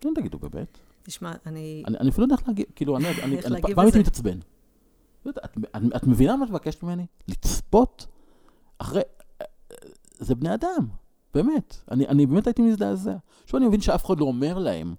[0.00, 0.78] כן, תגידו, באמת.
[1.02, 1.82] תשמע, אני...
[1.86, 3.42] אני אפילו לא יודע איך להגיד, כאילו, אני
[3.74, 4.38] פעם הייתי מתעצבן.
[5.96, 7.06] את מבינה מה את מבקשת ממני?
[7.28, 8.06] לצפות
[8.78, 9.02] אחרי...
[10.18, 10.86] זה בני אדם,
[11.34, 11.76] באמת.
[11.90, 13.16] אני, אני באמת הייתי מזדעזע.
[13.44, 14.94] עכשיו אני מבין שאף אחד לא אומר להם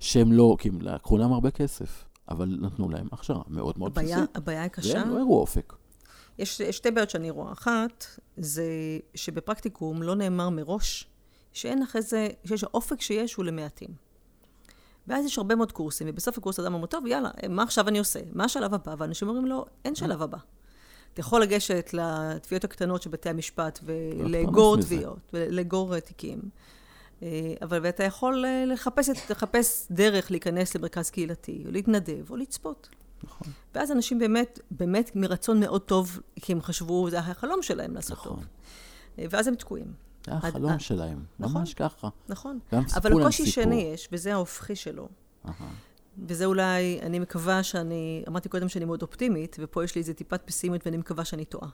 [0.00, 4.36] שהם לא, כי הם לקחו להם הרבה כסף, אבל נתנו להם הכשרה מאוד מאוד בסיסית.
[4.36, 4.98] הבעיה היא קשה.
[4.98, 5.72] והם לא הראו אופק.
[6.38, 7.52] יש שתי בעיות שאני רואה.
[7.52, 8.04] אחת,
[8.36, 8.64] זה
[9.14, 11.06] שבפרקטיקום לא נאמר מראש
[11.52, 13.90] שאין אחרי זה, שיש האופק שיש הוא למעטים.
[15.06, 18.20] ואז יש הרבה מאוד קורסים, ובסוף הקורס אדם אומר, טוב, יאללה, מה עכשיו אני עושה?
[18.32, 18.94] מה השלב הבא?
[18.98, 20.38] ואנשים אומרים לו, אין שלב הבא.
[21.18, 26.40] אתה יכול לגשת לתביעות הקטנות של בתי המשפט ולאגור תביעות, ולאגור תיקים.
[27.22, 32.88] אה, אבל ואתה יכול אה, לחפש, לחפש דרך להיכנס למרכז קהילתי, או להתנדב, או לצפות.
[33.24, 33.48] נכון.
[33.74, 38.32] ואז אנשים באמת, באמת מרצון מאוד טוב, כי הם חשבו, זה החלום שלהם לעשות נכון.
[38.34, 38.44] טוב.
[39.18, 39.92] אה, ואז הם תקועים.
[40.26, 42.08] זה החלום עד, שלהם, נכון, ממש ככה.
[42.28, 42.58] נכון.
[42.96, 45.08] אבל הקושי שני יש, וזה ההופכי שלו.
[46.26, 50.42] וזה אולי, אני מקווה שאני, אמרתי קודם שאני מאוד אופטימית, ופה יש לי איזה טיפת
[50.44, 51.68] פסימית ואני מקווה שאני טועה.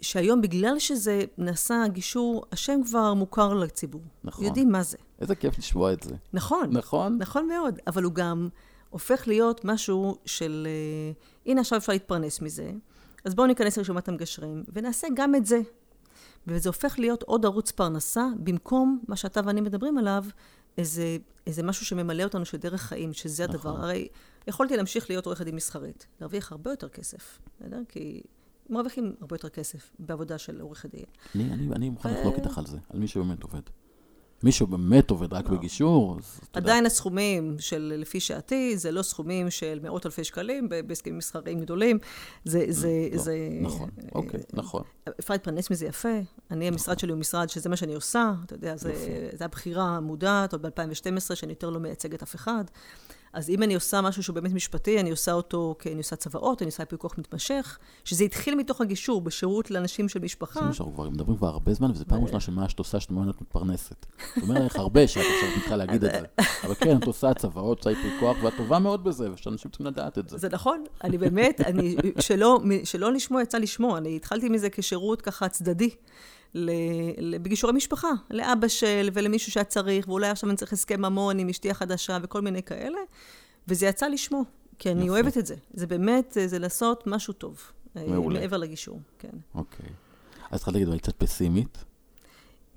[0.00, 4.02] שהיום, בגלל שזה נעשה גישור, השם כבר מוכר לציבור.
[4.24, 4.44] נכון.
[4.44, 4.96] יודעים מה זה.
[5.20, 6.14] איזה כיף לשמוע את זה.
[6.32, 6.70] נכון.
[6.72, 7.18] נכון?
[7.18, 7.78] נכון מאוד.
[7.86, 8.48] אבל הוא גם
[8.90, 10.66] הופך להיות משהו של,
[11.16, 12.72] uh, הנה עכשיו אפשר להתפרנס מזה,
[13.24, 15.60] אז בואו ניכנס לרשימת המגשרים, ונעשה גם את זה.
[16.46, 20.24] וזה הופך להיות עוד ערוץ פרנסה, במקום מה שאתה ואני מדברים עליו,
[20.78, 21.16] איזה,
[21.46, 23.56] איזה משהו שממלא אותנו של דרך חיים, שזה נכון.
[23.56, 23.84] הדבר.
[23.84, 24.08] הרי
[24.48, 27.80] יכולתי להמשיך להיות עורכת דין מסחרית, להרוויח הרבה יותר כסף, בסדר?
[27.88, 28.22] כי
[28.70, 31.04] מרוויחים הרבה יותר כסף בעבודה של עורכת דין.
[31.34, 33.60] אני, אני, אני מוכן לחלוק איתך על זה, על מי שבאמת עובד.
[34.46, 35.56] מי שבאמת עובד רק לא.
[35.56, 36.70] בגישור, אז אתה יודע.
[36.70, 41.98] עדיין הסכומים של לפי שעתי, זה לא סכומים של מאות אלפי שקלים בהסכמים מסחריים גדולים.
[42.44, 43.36] זה, זה, לא, זה...
[43.62, 44.82] נכון, אוקיי, נכון.
[45.20, 46.08] אפשר להתפרנס מזה יפה.
[46.50, 46.98] אני, המשרד נכון.
[46.98, 48.32] שלי הוא משרד שזה מה שאני עושה.
[48.46, 52.64] אתה יודע, זה הבחירה המודעת, עוד ב-2012, שאני יותר לא מייצגת אף אחד.
[53.36, 56.62] אז אם אני עושה משהו שהוא באמת משפטי, אני עושה אותו, כי אני עושה צוואות,
[56.62, 60.60] אני עושה פיקוח מתמשך, שזה התחיל מתוך הגישור, בשירות לאנשים של משפחה.
[60.60, 63.10] זה מה שאנחנו כבר מדברים כבר הרבה זמן, וזו פעם ראשונה שמה שאת עושה, שאת
[63.10, 64.06] אומרת מתפרנסת.
[64.34, 66.44] זאת אומרת לך הרבה שאת עכשיו צריכה להגיד את זה.
[66.64, 70.28] אבל כן, את עושה צוואות, עושה פיקוח, ואת טובה מאוד בזה, ושאנשים צריכים לדעת את
[70.28, 70.38] זה.
[70.38, 75.48] זה נכון, אני באמת, אני, שלא, שלא לשמוע יצא לשמוע, אני התחלתי מזה כשירות ככה
[75.48, 75.90] צדדי.
[77.42, 81.70] בגישורי משפחה, לאבא של ולמישהו שהיה צריך, ואולי עכשיו אני צריך הסכם ממון עם אשתי
[81.70, 82.98] החדשה וכל מיני כאלה,
[83.68, 84.44] וזה יצא לשמו,
[84.78, 85.54] כי אני אוהבת את זה.
[85.74, 87.72] זה באמת, זה לעשות משהו טוב.
[87.96, 88.40] אה, מעולה.
[88.40, 89.38] מעבר לגישור, כן.
[89.54, 89.86] אוקיי.
[90.50, 91.84] אז התחלת להגיד, אבל קצת פסימית?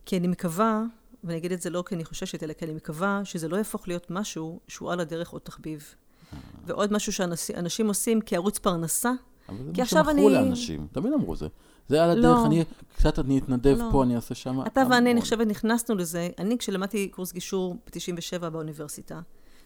[0.06, 0.84] כי אני מקווה,
[1.24, 3.88] ואני אגיד את זה לא כי אני חוששת, אלא כי אני מקווה שזה לא יהפוך
[3.88, 5.96] להיות משהו שהוא על הדרך עוד תחביב.
[6.34, 6.40] אה.
[6.66, 9.12] ועוד משהו שאנשים עושים כערוץ פרנסה.
[9.50, 11.48] אבל זה מה שמכרו לאנשים, תמיד אמרו זה.
[11.88, 12.46] זה על הדרך, לא.
[12.46, 12.64] אני
[12.96, 13.90] קצת אני אתנדב לא.
[13.92, 14.62] פה, אני אעשה שם.
[14.68, 16.30] אתה ואני, אני חושבת, נכנסנו לזה.
[16.38, 19.22] אני, כשלמדתי קורס גישור ב-97 באוניברסיטה,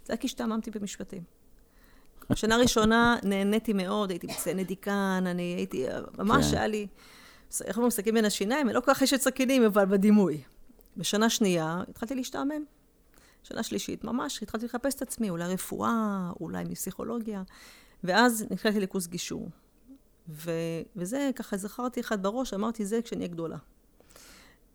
[0.05, 1.23] זה היה כי השתעממתי במשפטים.
[2.29, 5.85] בשנה ראשונה נהניתי מאוד, הייתי מציינת דיקן, אני הייתי,
[6.17, 6.57] ממש כן.
[6.57, 6.87] היה לי,
[7.63, 10.41] איך אומרים, סכין בין השיניים, לא כל כך יש את סכינים, אבל בדימוי.
[10.97, 12.63] בשנה שנייה התחלתי להשתעמם.
[13.43, 17.43] שנה שלישית, ממש, התחלתי לחפש את עצמי, אולי רפואה, אולי מפסיכולוגיה.
[18.03, 19.49] ואז נקראתי לקורס גישור.
[20.29, 20.51] ו,
[20.95, 23.57] וזה, ככה זכרתי אחד בראש, אמרתי, זה כשאני אהיה גדולה.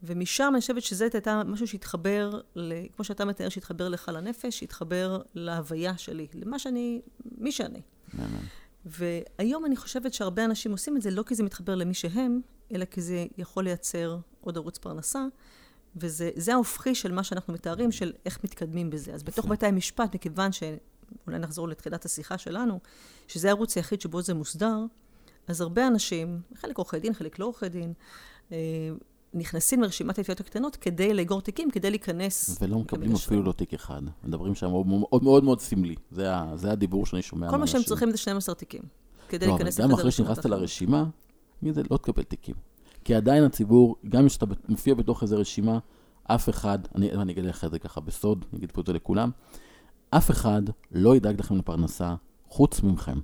[0.03, 5.21] ומשם אני חושבת שזה הייתה משהו שהתחבר, ל, כמו שאתה מתאר, שהתחבר לך לנפש, שהתחבר
[5.35, 7.01] להוויה שלי, למה שאני,
[7.37, 7.81] מי שאני.
[8.85, 12.41] והיום אני חושבת שהרבה אנשים עושים את זה לא כי זה מתחבר למי שהם,
[12.73, 15.25] אלא כי זה יכול לייצר עוד ערוץ פרנסה,
[15.95, 19.13] וזה ההופכי של מה שאנחנו מתארים, של איך מתקדמים בזה.
[19.13, 22.79] אז בתוך בתי המשפט, מכיוון שאולי נחזור לתחילת השיחה שלנו,
[23.27, 24.77] שזה הערוץ היחיד שבו זה מוסדר,
[25.49, 27.93] אז הרבה אנשים, חלק עורכי דין, חלק לא עורכי דין,
[28.51, 28.57] אה,
[29.33, 32.57] נכנסים לרשימת התביעות הקטנות כדי לאגור תיקים, כדי להיכנס...
[32.61, 34.01] ולא מקבלים אפילו לא תיק אחד.
[34.23, 35.95] מדברים שם מאוד מאוד, מאוד סמלי.
[36.11, 37.55] זה, זה הדיבור שאני שומע מאנשים.
[37.55, 38.81] כל מה שהם צריכים זה 12 תיקים,
[39.29, 41.05] כדי לא, להיכנס אבל גם אחרי שנכנסת לרשימה,
[41.61, 42.55] מי זה לא תקבל תיקים.
[43.03, 45.79] כי עדיין הציבור, גם אם שאתה מופיע בתוך איזו רשימה,
[46.23, 48.93] אף אחד, אני, אני אגיד לך את זה ככה בסוד, אני אגיד פה את זה
[48.93, 49.31] לכולם,
[50.09, 52.15] אף אחד לא ידאג לכם לפרנסה
[52.47, 53.19] חוץ מכם.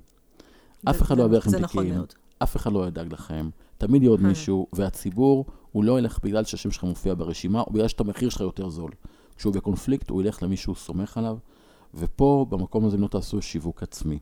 [0.89, 2.01] אף אחד לא יביא לכם נכון תיקים,
[2.39, 4.27] אף אחד לא ידאג לכם, תמיד יהיה עוד אה.
[4.27, 8.41] מישהו, והציבור, הוא לא ילך בגלל שהשם שלך מופיע ברשימה, או בגלל שאת המחיר שלך
[8.41, 8.91] יותר זול.
[9.37, 11.37] כשהוא בקונפליקט, הוא ילך למי שהוא סומך עליו,
[11.93, 14.19] ופה, במקום הזה, אם לא תעשו שיווק עצמי,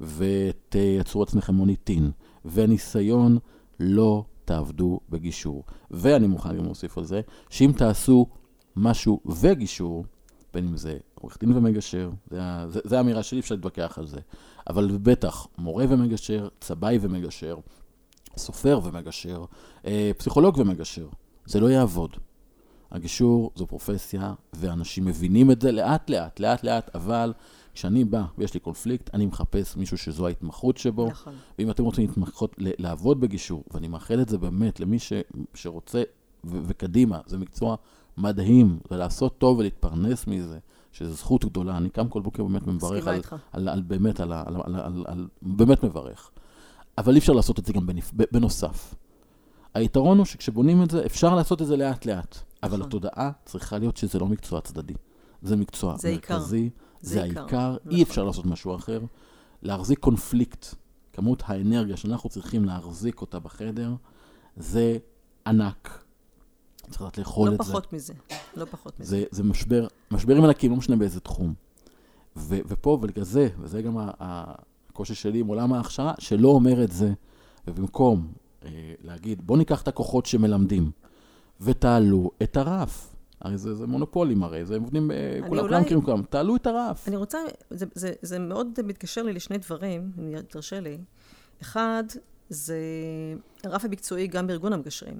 [0.00, 2.10] ותייצרו עצמכם מוניטין,
[2.44, 3.38] וניסיון,
[3.80, 5.64] לא תעבדו בגישור.
[5.90, 8.26] ואני מוכן גם להוסיף על זה, שאם תעשו
[8.76, 10.04] משהו וגישור,
[10.56, 12.10] בין אם זה עורך דין ומגשר,
[12.84, 14.20] זה האמירה שלי, אפשר להתווכח על זה.
[14.70, 17.56] אבל בטח, מורה ומגשר, צבעי ומגשר,
[18.36, 19.44] סופר ומגשר,
[19.86, 21.08] אה, פסיכולוג ומגשר.
[21.46, 22.16] זה לא יעבוד.
[22.90, 27.32] הגישור זו פרופסיה, ואנשים מבינים את זה לאט לאט, לאט לאט, אבל
[27.74, 31.08] כשאני בא ויש לי קונפליקט, אני מחפש מישהו שזו ההתמחות שבו.
[31.08, 31.34] נכון.
[31.58, 35.12] ואם אתם רוצים להתמחות, לעבוד בגישור, ואני מאחל את זה באמת למי ש,
[35.54, 36.02] שרוצה,
[36.44, 37.76] ו- וקדימה, זה מקצוע
[38.18, 40.58] מדהים, ולעשות טוב ולהתפרנס מזה.
[40.96, 41.76] שזו זכות גדולה.
[41.76, 45.04] אני קם כל בוקר באמת מברך על, על, על, על, באמת, על, על, על, על,
[45.06, 46.30] על, באמת מברך.
[46.98, 48.94] אבל אי אפשר לעשות את זה גם בנפ, בנוסף.
[49.74, 52.88] היתרון הוא שכשבונים את זה, אפשר לעשות את זה לאט-לאט, אבל נכון.
[52.88, 54.94] התודעה צריכה להיות שזה לא מקצוע צדדי.
[55.42, 56.34] זה מקצוע זה עיקר.
[56.34, 57.92] מרכזי, זה זה עיקר, העיקר, נכון.
[57.92, 59.00] אי אפשר לעשות משהו אחר.
[59.62, 60.66] להחזיק קונפליקט,
[61.12, 63.94] כמות האנרגיה שאנחנו צריכים להחזיק אותה בחדר,
[64.56, 64.98] זה
[65.46, 66.04] ענק.
[66.90, 67.64] צריך לדעת לאכול לא את זה.
[67.72, 68.12] פחות מזה.
[68.56, 69.10] לא פחות מזה.
[69.10, 71.54] זה, זה משבר, משברים ענקים, לא משנה באיזה תחום.
[72.36, 77.12] ו, ופה, ובגלל זה, וזה גם הקושי שלי עם עולם ההכשרה, שלא אומר את זה,
[77.66, 78.32] ובמקום
[78.64, 78.70] אה,
[79.02, 80.90] להגיד, בואו ניקח את הכוחות שמלמדים,
[81.60, 83.12] ותעלו את הרף.
[83.40, 87.08] הרי זה, זה מונופולים הרי, זה עובדים, אה, כולם אולי- מכירים כולם, תעלו את הרף.
[87.08, 87.38] אני רוצה,
[87.70, 90.98] זה, זה, זה מאוד מתקשר לי לשני דברים, אם תרשה לי.
[91.62, 92.04] אחד,
[92.48, 92.78] זה
[93.64, 95.18] הרף המקצועי גם בארגון המגשרים.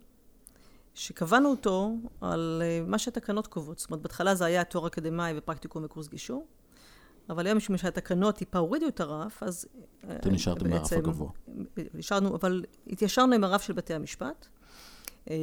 [0.97, 3.78] שקבענו אותו על אה, מה שהתקנות קובעות.
[3.78, 6.47] זאת אומרת, בהתחלה זה היה תואר אקדמאי ופרקטיקום וקורס גישור,
[7.30, 9.66] אבל היום משום שהתקנות טיפה הורידו את הרף, אז...
[10.09, 11.30] אה, אתם נשארתם בעצם- הגבוה.
[11.94, 14.47] נשארנו, אבל התיישרנו עם הרף של בתי המשפט.
[15.30, 15.36] אה,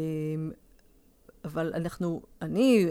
[1.46, 2.88] אבל אנחנו, אני,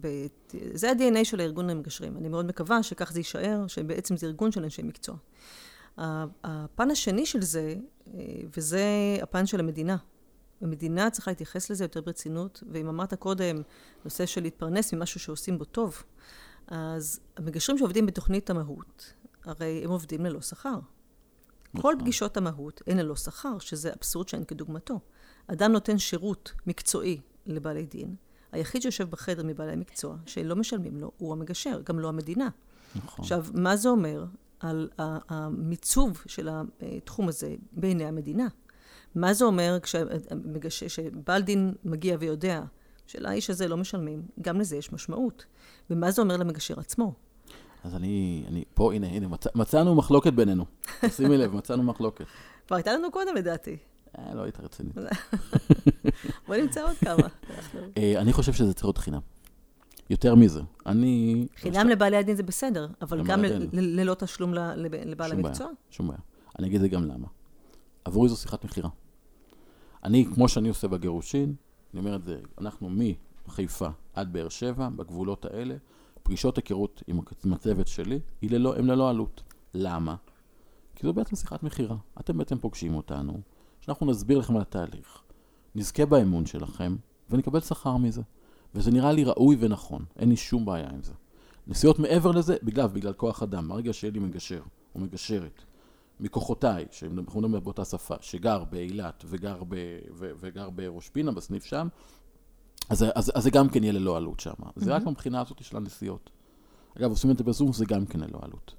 [0.00, 0.26] ב,
[0.74, 2.16] זה ה-DNA של הארגון המגשרים.
[2.16, 5.16] אני מאוד מקווה שכך זה יישאר, שבעצם זה ארגון של אנשי מקצוע.
[5.98, 7.74] הפן השני של זה,
[8.14, 8.20] אה,
[8.56, 8.84] וזה
[9.22, 9.96] הפן של המדינה.
[10.60, 13.56] המדינה צריכה להתייחס לזה יותר ברצינות, ואם אמרת קודם,
[14.04, 16.02] נושא של להתפרנס ממשהו שעושים בו טוב,
[16.66, 19.12] אז המגשרים שעובדים בתוכנית המהות,
[19.44, 20.78] הרי הם עובדים ללא שכר.
[21.72, 21.98] כל נכון.
[21.98, 25.00] פגישות המהות הן ללא שכר, שזה אבסורד שאין כדוגמתו.
[25.46, 28.14] אדם נותן שירות מקצועי לבעלי דין,
[28.52, 32.48] היחיד שיושב בחדר מבעלי המקצוע, שלא משלמים לו, הוא המגשר, גם לא המדינה.
[32.96, 33.22] נכון.
[33.22, 34.24] עכשיו, מה זה אומר
[34.60, 36.48] על המיצוב של
[36.80, 38.48] התחום הזה בעיני המדינה?
[39.16, 39.78] מה זה אומר
[40.60, 42.62] כשבעל דין מגיע ויודע
[43.06, 45.44] שלאיש הזה לא משלמים, גם לזה יש משמעות.
[45.90, 47.14] ומה זה אומר למגשר עצמו?
[47.84, 50.64] אז אני, אני, פה, הנה, הנה, מצא, מצאנו מחלוקת בינינו.
[51.16, 52.24] שימי לב, מצאנו מחלוקת.
[52.66, 53.76] כבר הייתה לנו קודם לדעתי.
[54.18, 54.94] אה, לא היית רצינית.
[56.46, 57.28] בוא נמצא עוד כמה.
[57.96, 59.20] אה, אני חושב שזה צריך להיות חינם.
[60.10, 60.60] יותר מזה.
[60.86, 61.46] אני...
[61.56, 65.48] חינם לבעלי הדין זה בסדר, אבל גם ללא תשלום לבעל שום בעיה.
[65.48, 65.68] המקצוע?
[65.90, 66.20] שום בעיה.
[66.58, 67.26] אני אגיד את זה גם למה.
[68.04, 68.88] עבורי זו שיחת מכירה.
[70.06, 71.54] אני, כמו שאני עושה בגירושין,
[71.92, 72.90] אני אומר את זה, אנחנו
[73.48, 75.76] מחיפה עד באר שבע, בגבולות האלה,
[76.22, 79.42] פגישות היכרות עם הצ- עם הצוות שלי, היא ללא, ללא עלות.
[79.74, 80.16] למה?
[80.94, 81.96] כי זו בעצם שיחת מכירה.
[82.20, 83.40] אתם בעצם פוגשים אותנו,
[83.80, 85.22] שאנחנו נסביר לכם על התהליך,
[85.74, 86.96] נזכה באמון שלכם,
[87.30, 88.22] ונקבל שכר מזה.
[88.74, 91.12] וזה נראה לי ראוי ונכון, אין לי שום בעיה עם זה.
[91.66, 93.68] נסיעות מעבר לזה, בגלל, בגלל כוח אדם.
[93.68, 94.62] ברגע שיהיה לי מגשר
[94.94, 95.62] או מגשרת
[96.20, 99.74] מכוחותיי, שאנחנו מדברים באותה שפה, שגר באילת וגר, ב,
[100.14, 101.88] ו, וגר בראש פינה, בסניף שם,
[102.90, 104.52] אז, אז, אז זה גם כן יהיה ללא עלות שם.
[104.76, 106.30] זה רק מבחינה הזאת של הנסיעות.
[106.98, 108.74] אגב, עושים את זה בזום, זה גם כן ללא עלות.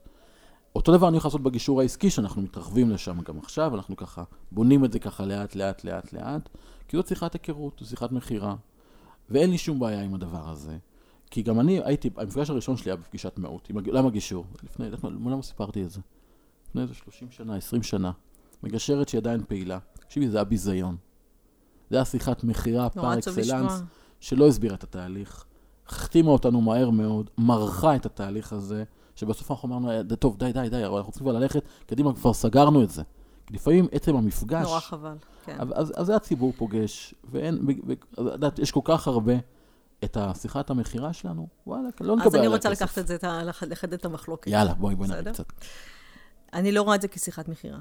[0.75, 4.85] אותו דבר אני יכול לעשות בגישור העסקי, שאנחנו מתרחבים לשם גם עכשיו, אנחנו ככה בונים
[4.85, 6.49] את זה ככה לאט, לאט, לאט, לאט,
[6.87, 8.55] כי זאת שיחת היכרות, זו שיחת מכירה,
[9.29, 10.77] ואין לי שום בעיה עם הדבר הזה.
[11.31, 13.39] כי גם אני הייתי, המפגש הראשון שלי היה בפגישת
[13.77, 14.45] הג- למה גישור?
[14.63, 16.01] לפני, למה סיפרתי את זה?
[16.77, 18.11] לפני איזה 30 שנה, 20 שנה.
[18.63, 19.79] מגשרת שהיא עדיין פעילה.
[19.99, 20.97] תקשיבי, זה היה ביזיון.
[21.89, 23.81] זה היה שיחת מכירה פר אקסלנס.
[24.19, 25.45] שלא הסבירה את התהליך.
[25.87, 28.83] החתימה אותנו מהר מאוד, מרחה את התהליך הזה,
[29.15, 32.33] שבסוף אנחנו אמרנו, "אה, טוב, די, די, די, אבל אנחנו צריכים כבר ללכת, קדימה, כבר
[32.33, 33.03] סגרנו את זה.
[33.47, 35.15] כי לפעמים עצם המפגש, נורא חבל,
[35.45, 35.55] כן.
[35.59, 37.67] אז, אז, אז זה הציבור פוגש, ואין,
[38.13, 39.33] את יודעת, יש כל כך הרבה
[40.03, 42.81] את השיחת המכירה שלנו, וואלה, לא נקבל אז אני עליה רוצה כסף.
[42.81, 43.17] לקחת את זה,
[43.67, 44.47] לחדד את המחלוקת.
[44.51, 45.33] יאללה, בואי, בואי בסדר?
[45.33, 45.45] קצת.
[46.53, 47.79] אני לא רואה את זה כשיחת מכירה.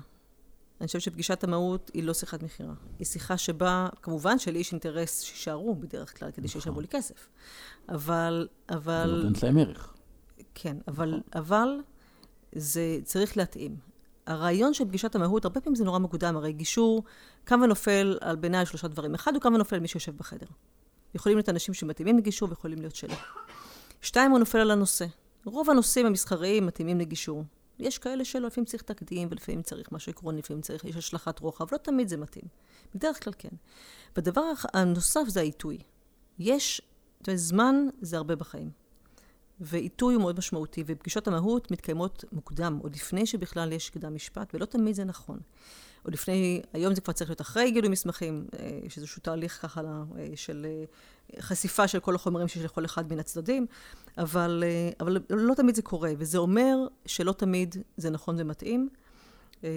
[0.80, 2.74] אני חושבת שפגישת המהות היא לא שיחת מכירה.
[2.98, 7.28] היא שיחה שבה, כמובן שלי יש אינטרס שיישארו בדרך כלל, כדי שישלמו לי כסף.
[7.88, 9.94] אבל, זה אבל, נותנת להם ערך.
[10.54, 11.68] כן, אבל, אבל
[12.52, 13.76] זה צריך להתאים.
[14.26, 17.02] הרעיון של פגישת המהות, הרבה פעמים זה נורא מוקדם, הרי גישור
[17.44, 19.14] קם ונופל על בעיניי על שלושה דברים.
[19.14, 20.46] אחד, הוא קם ונופל על מי שיושב בחדר.
[21.14, 23.14] יכולים להיות אנשים שמתאימים לגישור ויכולים להיות שלא.
[24.00, 25.06] שתיים, הוא נופל על הנושא.
[25.44, 27.44] רוב הנושאים המסחריים מתאימים לגישור.
[27.78, 31.66] יש כאלה שלא, לפעמים צריך תקדים, ולפעמים צריך משהו עקרוני, לפעמים צריך, יש השלכת רוחב,
[31.72, 32.44] לא תמיד זה מתאים.
[32.94, 33.48] בדרך כלל כן.
[34.16, 35.78] והדבר הנוסף זה העיתוי.
[36.38, 36.82] יש,
[37.34, 38.70] זמן זה הרבה בחיים.
[39.60, 44.64] ועיתוי הוא מאוד משמעותי, ופגישות המהות מתקיימות מוקדם, עוד לפני שבכלל יש קדם משפט, ולא
[44.64, 45.40] תמיד זה נכון.
[46.06, 49.80] עוד לפני, היום זה כבר צריך להיות אחרי גילוי מסמכים, אה, יש איזשהו תהליך ככה
[50.18, 50.84] אה, של אה,
[51.40, 53.66] חשיפה של כל החומרים שיש לכל אחד מן הצדדים,
[54.18, 56.76] אבל, אה, אבל לא תמיד זה קורה, וזה אומר
[57.06, 58.88] שלא תמיד זה נכון ומתאים.
[59.64, 59.70] אה,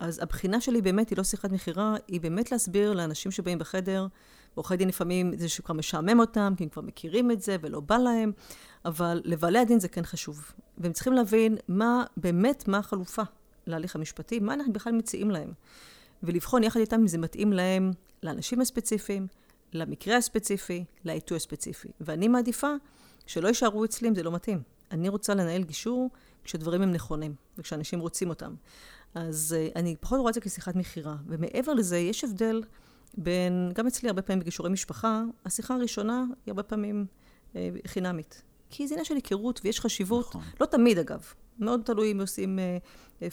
[0.00, 4.06] אז הבחינה שלי באמת היא לא שיחת מכירה, היא באמת להסביר לאנשים שבאים בחדר,
[4.54, 7.96] עורכי דין לפעמים זה שכבר משעמם אותם, כי הם כבר מכירים את זה ולא בא
[7.96, 8.32] להם,
[8.84, 10.52] אבל לבעלי הדין זה כן חשוב.
[10.78, 13.22] והם צריכים להבין מה, באמת מה החלופה
[13.66, 15.52] להליך המשפטי, מה אנחנו בכלל מציעים להם.
[16.22, 17.90] ולבחון יחד איתם אם זה מתאים להם,
[18.22, 19.26] לאנשים הספציפיים,
[19.72, 21.88] למקרה הספציפי, לעיתוי הספציפי.
[22.00, 22.70] ואני מעדיפה
[23.26, 24.62] שלא יישארו אצלי אם זה לא מתאים.
[24.90, 26.10] אני רוצה לנהל גישור
[26.44, 28.54] כשדברים הם נכונים, וכשאנשים רוצים אותם.
[29.14, 31.16] אז uh, אני פחות רואה את זה כשיחת מכירה.
[31.26, 32.62] ומעבר לזה, יש הבדל
[33.14, 37.06] בין, גם אצלי הרבה פעמים בגישורי משפחה, השיחה הראשונה היא הרבה פעמים
[37.52, 37.56] uh,
[37.86, 38.42] חינמית.
[38.70, 40.42] כי זה עניין של היכרות ויש חשיבות, נכון.
[40.60, 41.22] לא תמיד אגב,
[41.58, 42.58] מאוד תלוי אם עושים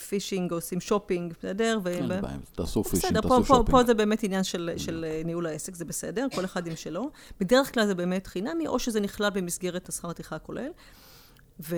[0.08, 1.80] fishing או עושים שופינג, בסדר?
[1.86, 2.20] אין בעיה,
[2.54, 3.70] תעשו fishing, תעשו שופינג.
[3.70, 7.10] פה זה באמת עניין של, של ניהול העסק, זה בסדר, כל אחד עם שלו.
[7.40, 10.70] בדרך כלל זה באמת חינמי, או שזה נכלל במסגרת השכר הטרחה הכולל.
[11.60, 11.76] ו...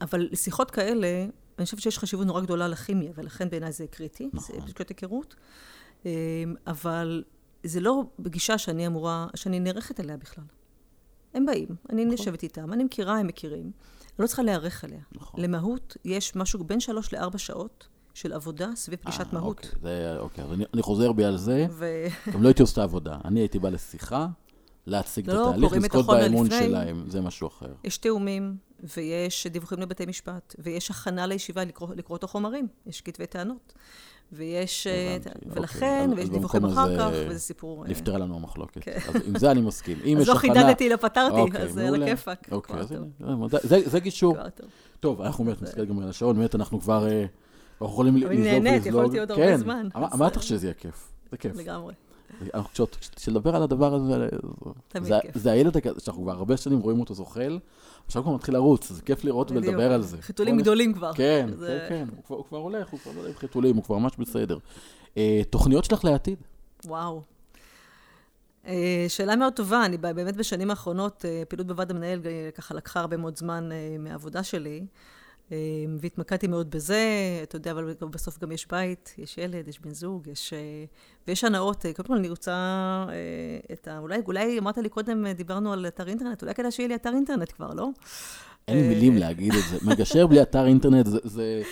[0.00, 1.26] אבל לשיחות כאלה,
[1.58, 4.56] אני חושבת שיש חשיבות נורא גדולה לכימיה, ולכן בעיניי זה קריטי, נכון.
[4.56, 5.34] זה פשוט היכרות.
[6.66, 7.24] אבל
[7.64, 10.44] זה לא בגישה שאני אמורה, שאני נערכת אליה בכלל.
[11.34, 12.14] הם באים, אני נכון.
[12.14, 13.62] נשבת איתם, אני מכירה, הם מכירים.
[13.62, 15.00] אני לא צריכה להיערך אליה.
[15.12, 15.40] נכון.
[15.40, 19.56] למהות יש משהו בין שלוש לארבע שעות של עבודה סביב פגישת 아, אה, מהות.
[19.56, 21.66] אוקיי, זה, אוקיי, אז אני, אני חוזר בי על זה.
[21.70, 22.06] ו...
[22.32, 23.18] גם לא הייתי עושה עבודה.
[23.24, 24.26] אני הייתי בא לשיחה,
[24.86, 27.72] להציג לא, את התהליך, לזכות באמון לפני, שלהם, זה משהו אחר.
[27.84, 28.56] יש תאומים,
[28.96, 33.72] ויש דיווחים לבתי משפט, ויש הכנה לישיבה לקרוא, לקרוא את החומרים, יש כתבי טענות.
[34.32, 36.22] ויש, אה, הבנתי, ולכן, אוקיי.
[36.22, 37.84] ויש דיווחים אחר כך, וזה סיפור...
[37.84, 38.84] אה, נפתרה לנו המחלוקת.
[38.84, 38.98] כן.
[39.08, 39.98] אז עם זה אני מסכים.
[40.04, 40.52] אם יש הכנה...
[40.52, 42.48] אז לא חידדתי, לא פתרתי, אוקיי, אז על הכיפאק.
[42.52, 43.46] אוקיי, אז הנה,
[43.84, 44.36] זה גישור.
[45.00, 47.08] טוב, אנחנו באמת מסתכל גם על השעון, באמת אנחנו כבר...
[47.08, 47.24] אה,
[47.80, 48.48] אנחנו יכולים לזלוג ולזלוג.
[48.48, 49.56] אני נהנית, יכולתי עוד הרבה כן.
[49.56, 49.88] זמן.
[49.94, 51.12] אמרת לך שזה יהיה כיף.
[51.30, 51.56] זה כיף.
[51.56, 51.94] לגמרי.
[53.16, 54.28] כשנדבר על הדבר הזה,
[55.34, 57.58] זה הילד שאנחנו כבר הרבה שנים רואים אותו זוחל,
[58.06, 60.22] עכשיו כבר מתחיל לרוץ, זה כיף לראות ולדבר על זה.
[60.22, 61.12] חיתולים גדולים כבר.
[61.12, 64.58] כן, כן, כן, הוא כבר הולך, הוא כבר לא עם חיתולים, הוא כבר ממש בסדר.
[65.16, 66.38] אה, תוכניות שלך לעתיד?
[66.84, 67.22] וואו.
[68.66, 72.20] אה, שאלה מאוד טובה, אני באמת בשנים האחרונות, אה, פעילות בוועד המנהל
[72.54, 73.68] ככה לקחה הרבה מאוד זמן
[73.98, 74.86] מהעבודה שלי.
[75.52, 75.56] אמ,
[76.00, 77.00] והתמקדתי מאוד בזה,
[77.42, 80.52] אתה יודע, אבל בסוף גם יש בית, יש ילד, יש בן זוג, יש...
[80.52, 80.84] אה,
[81.28, 81.86] ויש הנאות.
[81.86, 82.52] אה, קודם כל אני רוצה
[83.08, 83.14] אה,
[83.72, 83.98] את ה...
[83.98, 87.52] אולי, אולי אמרת לי קודם, דיברנו על אתר אינטרנט, אולי כדאי שיהיה לי אתר אינטרנט
[87.52, 87.88] כבר, לא?
[88.68, 89.86] אין לי מילים להגיד את זה.
[89.86, 91.62] מגשר בלי אתר אינטרנט זה...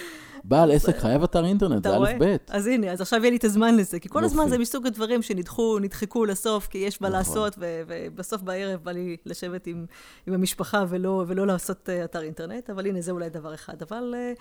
[0.49, 2.37] בעל עסק חייב אתר אינטרנט, זה א' ב'.
[2.49, 4.01] אז הנה, אז עכשיו יהיה לי את הזמן לזה.
[4.01, 7.19] כי כל הזמן זה מסוג הדברים שנדחו, נדחקו לסוף, כי יש מה נכון.
[7.19, 9.87] לעשות, ובסוף בערב בא לי לשבת עם
[10.27, 13.83] המשפחה ולא לעשות אה, אתר אינטרנט, אבל הנה, זה אולי דבר אחד.
[13.83, 14.15] אבל...
[14.17, 14.33] אה,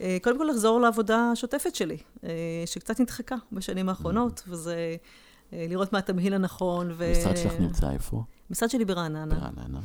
[0.00, 1.96] אה, קודם כל לחזור לעבודה השוטפת שלי,
[2.66, 4.50] שקצת נדחקה בשנים האחרונות, mm.
[4.50, 4.96] וזה
[5.52, 6.90] לראות מה התמהיל הנכון.
[6.90, 8.22] המשרד שלך נמצא איפה?
[8.50, 9.34] המשרד שלי ברעננה.
[9.34, 9.80] ברעננה.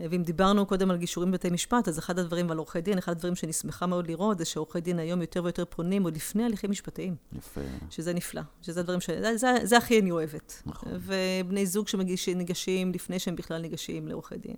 [0.00, 3.34] ואם דיברנו קודם על גישורים בבתי משפט, אז אחד הדברים, ועל עורכי דין, אחד הדברים
[3.34, 7.16] שאני שמחה מאוד לראות, זה שעורכי דין היום יותר ויותר פונים עוד לפני הליכים משפטיים.
[7.32, 7.60] יפה.
[7.90, 8.42] שזה נפלא.
[8.62, 9.10] שזה הדברים ש...
[9.10, 10.62] זה, זה, זה הכי אני אוהבת.
[10.66, 10.92] נכון.
[11.00, 14.56] ובני זוג שניגשים לפני שהם בכלל ניגשים לעורכי דין.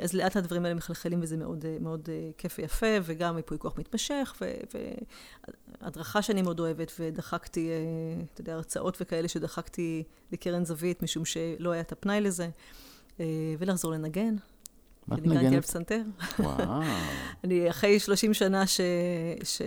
[0.00, 4.42] אז לאט הדברים האלה מחלחלים וזה מאוד, מאוד כיף ויפה, וגם מיפוי כוח מתמשך,
[5.80, 7.70] והדרכה שאני מאוד אוהבת, ודחקתי,
[8.34, 10.02] אתה יודע, הרצאות וכאלה שדחקתי
[10.32, 12.48] לקרן זווית, משום שלא היה את הפנאי לזה.
[13.20, 13.24] אה,
[13.58, 14.36] ולחזור לנגן.
[15.06, 15.52] מה את מנגנת?
[15.52, 16.02] על פסנתר.
[16.38, 16.82] וואו.
[17.44, 18.80] אני אחרי 30 שנה ש...
[19.44, 19.62] ש...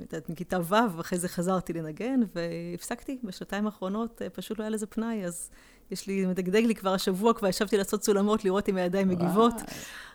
[0.00, 4.86] יודעת, מכיתה ו', ואחרי זה חזרתי לנגן, והפסקתי בשנתיים האחרונות, אה, פשוט לא היה לזה
[4.86, 5.50] פנאי, אז
[5.90, 9.54] יש לי, מדגדג לי כבר השבוע, כבר ישבתי לעשות סולמות, לראות אם הידיים מגיבות,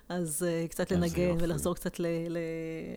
[0.10, 2.06] אז uh, קצת לנגן ולחזור קצת ל...
[2.30, 2.38] ל...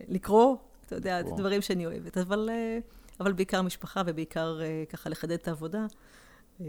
[0.07, 0.55] לקרוא,
[0.85, 5.47] אתה יודע, דברים שאני אוהבת, אבל, uh, אבל בעיקר משפחה ובעיקר uh, ככה לחדד את
[5.47, 5.85] העבודה.
[6.59, 6.65] אמ,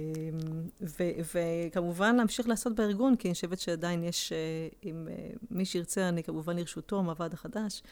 [0.80, 4.38] ו- וכמובן להמשיך לעשות בארגון, כי אני חושבת שעדיין יש, אה,
[4.84, 7.82] אם אה, מי שירצה, אני כמובן לרשותו מהוועד החדש,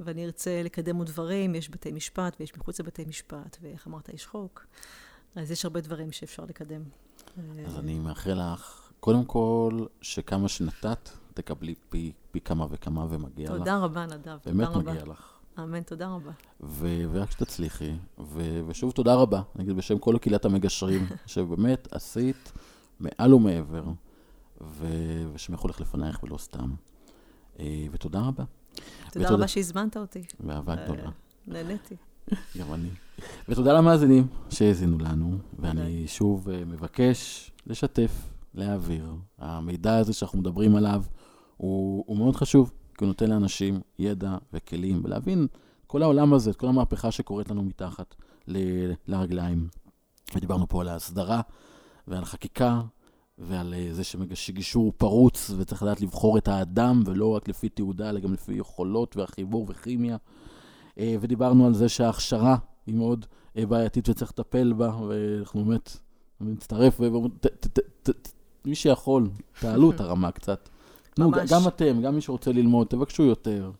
[0.00, 4.26] ואני ארצה לקדם עוד דברים, יש בתי משפט ויש מחוץ לבתי משפט, ואיך אמרת, יש
[4.26, 4.66] חוק,
[5.34, 6.82] אז יש הרבה דברים שאפשר לקדם.
[7.66, 13.58] אז אני מאחל לך, קודם כל, שכמה שנתת, תקבלי פי, פי כמה וכמה ומגיע תודה
[13.58, 13.64] לך.
[13.64, 14.38] תודה רבה, נדב.
[14.44, 15.12] באמת מגיע רבה.
[15.12, 15.39] לך.
[15.62, 16.30] אמן, תודה רבה.
[16.60, 17.92] ו- ורק שתצליחי.
[18.18, 22.52] ו- ושוב, תודה רבה, נגיד בשם כל קהילת המגשרים, שבאמת עשית
[23.00, 23.84] מעל ומעבר,
[24.60, 26.70] ו- ושמח הולך לפנייך ולא סתם.
[27.60, 28.44] אה, ותודה רבה.
[28.74, 29.30] תודה ותודה...
[29.34, 30.22] רבה שהזמנת אותי.
[30.40, 31.10] באהבה אה, גדולה.
[31.46, 31.96] נהניתי.
[32.58, 32.88] גם אני.
[33.48, 38.10] ותודה למאזינים שהאזינו לנו, ואני שוב אה, מבקש לשתף,
[38.54, 39.14] להעביר.
[39.38, 41.02] המידע הזה שאנחנו מדברים עליו
[41.56, 42.72] הוא, הוא מאוד חשוב.
[43.00, 45.46] כי הוא נותן לאנשים ידע וכלים, ולהבין
[45.86, 48.14] כל העולם הזה, את כל המהפכה שקורית לנו מתחת
[48.48, 49.68] ל- לרגליים.
[50.34, 51.40] ודיברנו פה על ההסדרה
[52.08, 52.80] ועל חקיקה,
[53.38, 54.02] ועל אה, זה
[54.34, 59.16] שגישור פרוץ, וצריך לדעת לבחור את האדם, ולא רק לפי תעודה, אלא גם לפי יכולות
[59.16, 60.16] והחיבור וכימיה.
[60.98, 63.26] אה, ודיברנו על זה שההכשרה היא מאוד
[63.56, 65.96] אה, בעייתית וצריך לטפל בה, ואנחנו באמת
[66.40, 67.00] נצטרף,
[68.64, 69.30] ומי שיכול,
[69.60, 70.68] תעלו את הרמה קצת.
[71.14, 73.70] תנו, גם אתם, גם מי שרוצה ללמוד, תבקשו יותר.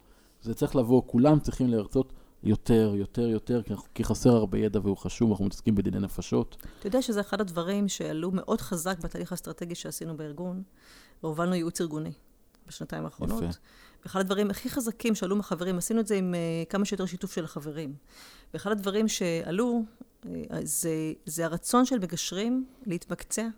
[0.42, 2.12] זה צריך לבוא, כולם צריכים לרצות
[2.42, 3.62] יותר, יותר, יותר,
[3.94, 6.56] כי חסר הרבה ידע והוא חשוב, אנחנו מתעסקים בדיני נפשות.
[6.78, 10.62] אתה יודע שזה אחד הדברים שעלו מאוד חזק בתהליך האסטרטגי שעשינו בארגון,
[11.22, 12.12] והובלנו ייעוץ ארגוני.
[12.70, 13.42] בשנתיים האחרונות.
[13.42, 13.58] יפה.
[14.04, 17.44] ואחד הדברים הכי חזקים שעלו מחברים, עשינו את זה עם uh, כמה שיותר שיתוף של
[17.44, 17.94] החברים.
[18.54, 19.82] ואחד הדברים שעלו,
[20.22, 20.26] uh,
[20.62, 23.48] זה, זה הרצון של מגשרים להתמקצע,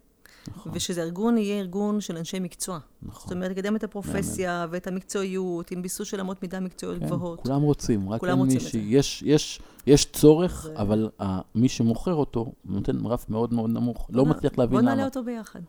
[0.49, 2.79] נכון, ושזה ארגון יהיה ארגון של אנשי מקצוע.
[2.79, 3.37] זאת נכון.
[3.37, 7.41] אומרת, לקדם את הפרופסיה ואת המקצועיות, עם ביסוס של אמות מידה מקצועיות כן, גבוהות.
[7.41, 8.73] כולם רוצים, רק כולם רוצים מי את ש...
[8.73, 8.79] זה.
[8.79, 14.11] יש, יש, יש צורך, זה- אבל ה- מי שמוכר אותו נותן רף מאוד מאוד נמוך.
[14.13, 14.91] לא בוא מצליח להבין בוא למה.
[14.95, 15.61] נעלה אותו ביחד.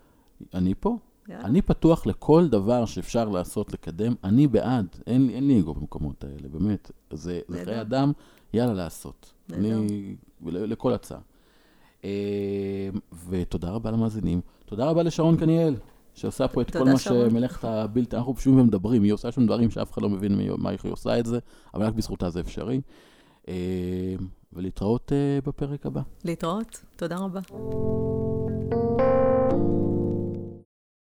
[0.53, 0.97] אני פה.
[1.29, 1.43] יאללה.
[1.45, 4.13] אני פתוח לכל דבר שאפשר לעשות, לקדם.
[4.23, 4.85] אני בעד.
[5.07, 6.91] אין, אין לי אגו במקומות האלה, באמת.
[7.13, 7.63] זה, זה.
[7.65, 8.11] חיי אדם,
[8.53, 9.33] יאללה לעשות.
[9.53, 10.15] אני...
[10.41, 11.19] לכל הצעה.
[12.03, 12.09] אה,
[13.29, 14.41] ותודה רבה למאזינים.
[14.73, 15.75] תודה רבה לשרון קניאל,
[16.13, 16.97] שעושה פה את כל מה.
[16.97, 18.15] שמלאכת הבלתי...
[18.15, 21.25] אנחנו יושבים ומדברים, היא עושה שם דברים שאף אחד לא מבין מה היא עושה את
[21.25, 21.39] זה,
[21.73, 22.81] אבל רק בזכותה זה אפשרי.
[23.47, 23.53] אה,
[24.53, 26.01] ולהתראות אה, בפרק הבא.
[26.25, 26.85] להתראות.
[26.95, 27.39] תודה רבה.